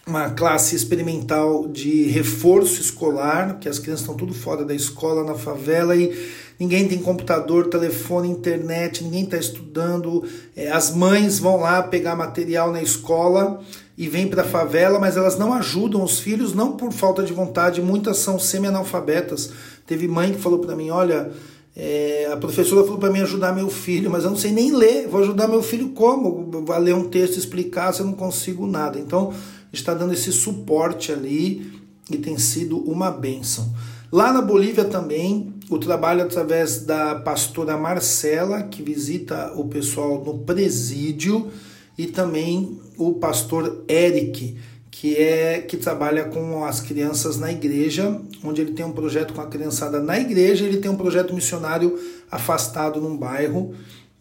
uma 0.08 0.30
classe 0.30 0.74
experimental 0.74 1.68
de 1.68 2.04
reforço 2.04 2.80
escolar, 2.80 3.60
que 3.60 3.68
as 3.68 3.78
crianças 3.78 4.02
estão 4.02 4.16
tudo 4.16 4.34
fora 4.34 4.64
da 4.64 4.74
escola, 4.74 5.24
na 5.24 5.36
favela 5.36 5.96
e 5.96 6.18
ninguém 6.58 6.88
tem 6.88 6.98
computador, 7.00 7.68
telefone, 7.68 8.30
internet, 8.30 9.04
ninguém 9.04 9.26
está 9.26 9.38
estudando. 9.38 10.24
É, 10.56 10.72
as 10.72 10.96
mães 10.96 11.40
vão 11.40 11.58
lá 11.58 11.84
pegar 11.84 12.16
material 12.16 12.72
na 12.72 12.82
escola 12.82 13.60
e 13.98 14.08
vêm 14.08 14.30
para 14.30 14.44
a 14.44 14.46
favela, 14.46 14.98
mas 14.98 15.18
elas 15.18 15.38
não 15.38 15.54
ajudam 15.54 16.02
os 16.02 16.20
filhos, 16.20 16.54
não 16.54 16.78
por 16.78 16.94
falta 16.94 17.22
de 17.22 17.34
vontade, 17.34 17.82
muitas 17.82 18.18
são 18.18 18.40
semi-analfabetas. 18.40 19.52
Teve 19.86 20.08
mãe 20.08 20.32
que 20.32 20.40
falou 20.40 20.60
para 20.60 20.76
mim: 20.76 20.90
olha. 20.90 21.32
É, 21.80 22.28
a 22.34 22.36
professora 22.36 22.84
falou 22.84 22.98
para 22.98 23.12
mim 23.12 23.20
ajudar 23.20 23.54
meu 23.54 23.70
filho, 23.70 24.10
mas 24.10 24.24
eu 24.24 24.32
não 24.32 24.38
sei 24.38 24.50
nem 24.50 24.76
ler. 24.76 25.08
Vou 25.08 25.22
ajudar 25.22 25.48
meu 25.48 25.62
filho 25.62 25.90
como? 25.90 26.50
Vou 26.52 26.78
ler 26.80 26.96
um 26.96 27.08
texto, 27.08 27.38
explicar 27.38 27.94
se 27.94 28.00
eu 28.00 28.08
não 28.08 28.14
consigo 28.14 28.66
nada. 28.66 28.98
Então, 28.98 29.32
está 29.72 29.94
dando 29.94 30.14
esse 30.14 30.32
suporte 30.32 31.12
ali 31.12 31.72
e 32.10 32.18
tem 32.18 32.38
sido 32.38 32.78
uma 32.80 33.12
bênção. 33.12 33.74
Lá 34.12 34.32
na 34.32 34.42
Bolívia 34.42 34.86
também, 34.86 35.54
o 35.70 35.78
trabalho 35.78 36.24
através 36.24 36.82
da 36.82 37.16
pastora 37.16 37.78
Marcela, 37.78 38.64
que 38.64 38.82
visita 38.82 39.52
o 39.56 39.66
pessoal 39.66 40.24
no 40.24 40.40
presídio, 40.40 41.52
e 41.98 42.06
também 42.06 42.80
o 42.98 43.14
pastor 43.14 43.84
Eric, 43.90 44.56
que 44.92 45.16
é 45.16 45.62
que 45.62 45.78
trabalha 45.78 46.26
com 46.26 46.64
as 46.64 46.80
crianças 46.80 47.38
na 47.38 47.52
igreja, 47.52 48.20
onde 48.44 48.62
ele 48.62 48.72
tem 48.72 48.86
um 48.86 48.92
projeto 48.92 49.34
com 49.34 49.42
a 49.42 49.48
criançada 49.48 50.00
na 50.00 50.20
igreja, 50.20 50.66
ele 50.66 50.78
tem 50.78 50.90
um 50.90 50.96
projeto 50.96 51.34
missionário 51.34 52.00
afastado 52.32 53.02
num 53.02 53.18
bairro. 53.18 53.76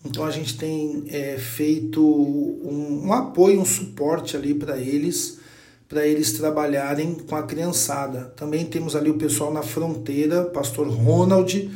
Então 0.07 0.25
a 0.25 0.31
gente 0.31 0.57
tem 0.57 1.05
é, 1.09 1.37
feito 1.37 2.03
um, 2.03 3.07
um 3.07 3.13
apoio, 3.13 3.61
um 3.61 3.65
suporte 3.65 4.37
ali 4.37 4.55
para 4.55 4.79
eles 4.79 5.39
para 5.89 6.05
eles 6.05 6.33
trabalharem 6.33 7.15
com 7.15 7.37
a 7.37 7.45
criançada. 7.45 8.33
Também 8.37 8.65
temos 8.65 8.97
ali 8.97 9.09
o 9.09 9.15
pessoal 9.15 9.53
na 9.53 9.63
fronteira, 9.63 10.45
pastor 10.45 10.89
Ronald, 10.89 11.71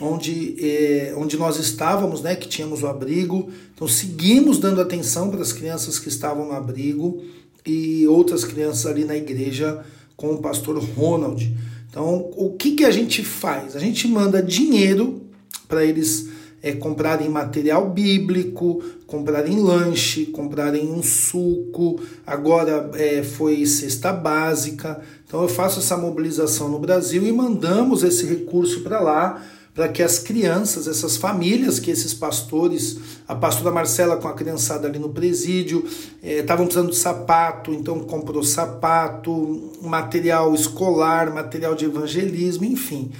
onde, 0.00 0.54
é, 0.60 1.12
onde 1.16 1.36
nós 1.36 1.58
estávamos, 1.58 2.22
né, 2.22 2.36
que 2.36 2.48
tínhamos 2.48 2.82
o 2.82 2.86
abrigo. 2.86 3.50
Então 3.74 3.88
seguimos 3.88 4.58
dando 4.58 4.80
atenção 4.80 5.30
para 5.30 5.42
as 5.42 5.52
crianças 5.52 5.98
que 5.98 6.08
estavam 6.08 6.46
no 6.46 6.52
abrigo 6.52 7.24
e 7.66 8.06
outras 8.06 8.44
crianças 8.44 8.86
ali 8.86 9.04
na 9.04 9.16
igreja 9.16 9.84
com 10.16 10.32
o 10.34 10.38
pastor 10.38 10.78
Ronald. 10.78 11.56
Então, 11.88 12.30
o 12.36 12.54
que, 12.56 12.76
que 12.76 12.84
a 12.84 12.90
gente 12.90 13.24
faz? 13.24 13.74
A 13.74 13.80
gente 13.80 14.06
manda 14.06 14.40
dinheiro 14.40 15.22
para 15.66 15.84
eles 15.84 16.28
é, 16.62 16.72
comprarem 16.72 17.28
material 17.28 17.88
bíblico, 17.88 18.82
comprarem 19.06 19.60
lanche, 19.60 20.26
comprarem 20.26 20.90
um 20.90 21.02
suco, 21.02 22.00
agora 22.26 22.90
é, 22.94 23.22
foi 23.22 23.64
cesta 23.66 24.12
básica. 24.12 25.00
Então 25.26 25.42
eu 25.42 25.48
faço 25.48 25.80
essa 25.80 25.96
mobilização 25.96 26.68
no 26.68 26.78
Brasil 26.78 27.26
e 27.26 27.32
mandamos 27.32 28.02
esse 28.02 28.26
recurso 28.26 28.80
para 28.80 29.00
lá 29.00 29.42
para 29.74 29.88
que 29.88 30.02
as 30.02 30.18
crianças, 30.18 30.88
essas 30.88 31.16
famílias 31.16 31.78
que 31.78 31.90
esses 31.90 32.12
pastores, 32.12 32.98
a 33.26 33.34
pastora 33.34 33.70
Marcela 33.70 34.16
com 34.16 34.28
a 34.28 34.34
criançada 34.34 34.88
ali 34.88 34.98
no 34.98 35.10
presídio, 35.10 35.84
estavam 36.22 36.64
é, 36.64 36.66
precisando 36.66 36.90
de 36.90 36.96
sapato, 36.96 37.72
então 37.72 38.00
comprou 38.00 38.42
sapato, 38.42 39.72
material 39.80 40.52
escolar, 40.54 41.32
material 41.32 41.74
de 41.74 41.84
evangelismo, 41.84 42.64
enfim. 42.64 43.10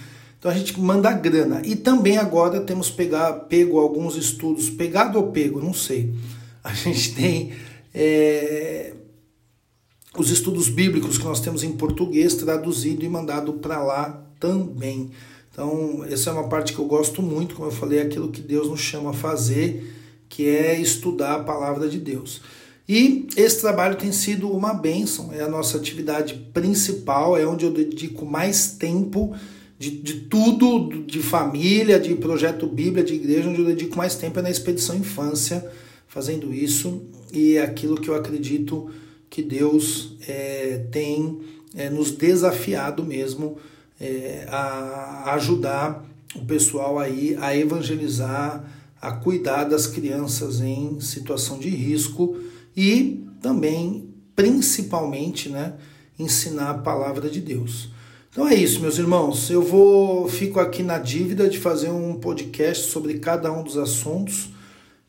Então 0.41 0.51
a 0.51 0.55
gente 0.55 0.81
manda 0.81 1.13
grana. 1.13 1.61
E 1.67 1.77
também 1.77 2.17
agora 2.17 2.63
temos 2.63 2.91
pegar, 2.91 3.31
pego 3.41 3.79
alguns 3.79 4.17
estudos, 4.17 4.71
pegado 4.71 5.19
ou 5.19 5.29
pego, 5.31 5.61
não 5.61 5.75
sei. 5.75 6.15
A 6.65 6.73
gente 6.73 7.15
tem 7.15 7.53
é, 7.95 8.95
os 10.17 10.31
estudos 10.31 10.71
bíblicos 10.71 11.19
que 11.19 11.25
nós 11.25 11.41
temos 11.41 11.63
em 11.63 11.73
português 11.73 12.35
traduzido 12.35 13.05
e 13.05 13.09
mandado 13.09 13.53
para 13.55 13.83
lá 13.83 14.25
também. 14.41 15.11
Então, 15.53 16.05
essa 16.09 16.31
é 16.31 16.33
uma 16.33 16.49
parte 16.49 16.73
que 16.73 16.79
eu 16.79 16.87
gosto 16.87 17.21
muito, 17.21 17.55
como 17.55 17.69
eu 17.69 17.73
falei, 17.73 18.01
aquilo 18.01 18.31
que 18.31 18.41
Deus 18.41 18.67
nos 18.69 18.81
chama 18.81 19.11
a 19.11 19.15
fazer, 19.15 19.95
que 20.27 20.49
é 20.49 20.81
estudar 20.81 21.35
a 21.35 21.45
palavra 21.45 21.87
de 21.87 21.99
Deus. 21.99 22.41
E 22.89 23.29
esse 23.37 23.61
trabalho 23.61 23.97
tem 23.97 24.11
sido 24.11 24.51
uma 24.51 24.73
bênção, 24.73 25.33
é 25.35 25.43
a 25.43 25.49
nossa 25.49 25.77
atividade 25.77 26.35
principal, 26.55 27.37
é 27.37 27.47
onde 27.47 27.67
eu 27.67 27.71
dedico 27.71 28.25
mais 28.25 28.73
tempo 28.73 29.37
de, 29.81 29.91
de 29.93 30.15
tudo, 30.21 31.05
de 31.05 31.23
família, 31.23 31.99
de 31.99 32.15
projeto 32.15 32.67
Bíblia, 32.67 33.03
de 33.03 33.15
igreja, 33.15 33.49
onde 33.49 33.61
eu 33.61 33.65
dedico 33.65 33.97
mais 33.97 34.15
tempo 34.15 34.39
é 34.39 34.43
na 34.43 34.51
expedição 34.51 34.95
infância, 34.95 35.67
fazendo 36.07 36.53
isso, 36.53 37.03
e 37.33 37.55
é 37.57 37.63
aquilo 37.63 37.99
que 37.99 38.11
eu 38.11 38.15
acredito 38.15 38.91
que 39.31 39.41
Deus 39.41 40.19
é, 40.29 40.85
tem 40.93 41.41
é, 41.75 41.89
nos 41.89 42.11
desafiado 42.11 43.03
mesmo 43.03 43.57
é, 43.99 44.47
a 44.51 45.33
ajudar 45.37 46.05
o 46.35 46.45
pessoal 46.45 46.99
aí 46.99 47.35
a 47.41 47.57
evangelizar, 47.57 48.63
a 49.01 49.13
cuidar 49.13 49.65
das 49.65 49.87
crianças 49.87 50.61
em 50.61 51.01
situação 51.01 51.59
de 51.59 51.71
risco 51.71 52.37
e 52.77 53.25
também, 53.41 54.11
principalmente, 54.37 55.49
né, 55.49 55.73
ensinar 56.19 56.69
a 56.69 56.79
palavra 56.79 57.31
de 57.31 57.41
Deus. 57.41 57.90
Então 58.31 58.47
é 58.47 58.55
isso, 58.55 58.79
meus 58.81 58.97
irmãos. 58.97 59.51
Eu 59.51 59.61
vou 59.61 60.29
fico 60.29 60.61
aqui 60.61 60.85
na 60.85 60.99
dívida 60.99 61.49
de 61.49 61.59
fazer 61.59 61.91
um 61.91 62.15
podcast 62.15 62.89
sobre 62.89 63.19
cada 63.19 63.53
um 63.53 63.65
dos 63.65 63.77
assuntos. 63.77 64.51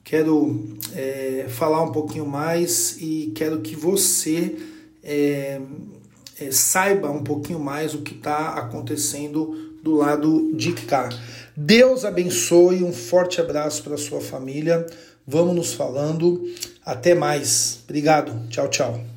Quero 0.04 0.76
é, 0.96 1.46
falar 1.48 1.84
um 1.84 1.92
pouquinho 1.92 2.26
mais 2.26 2.98
e 3.00 3.32
quero 3.36 3.62
que 3.62 3.76
você 3.76 4.56
é, 5.04 5.62
é, 6.40 6.52
saiba 6.52 7.12
um 7.12 7.24
pouquinho 7.24 7.60
mais 7.60 7.94
o 7.94 8.02
que 8.02 8.16
está 8.16 8.56
acontecendo 8.56 9.78
do 9.84 9.98
lado 9.98 10.52
de 10.56 10.74
cá. 10.74 11.10
Deus 11.56 12.04
abençoe, 12.04 12.84
um 12.84 12.92
forte 12.92 13.40
abraço 13.40 13.84
para 13.84 13.98
sua 13.98 14.20
família. 14.20 14.84
Vamos 15.28 15.56
nos 15.56 15.74
falando. 15.74 16.44
Até 16.84 17.14
mais. 17.14 17.82
Obrigado. 17.84 18.50
Tchau, 18.50 18.68
tchau. 18.68 19.11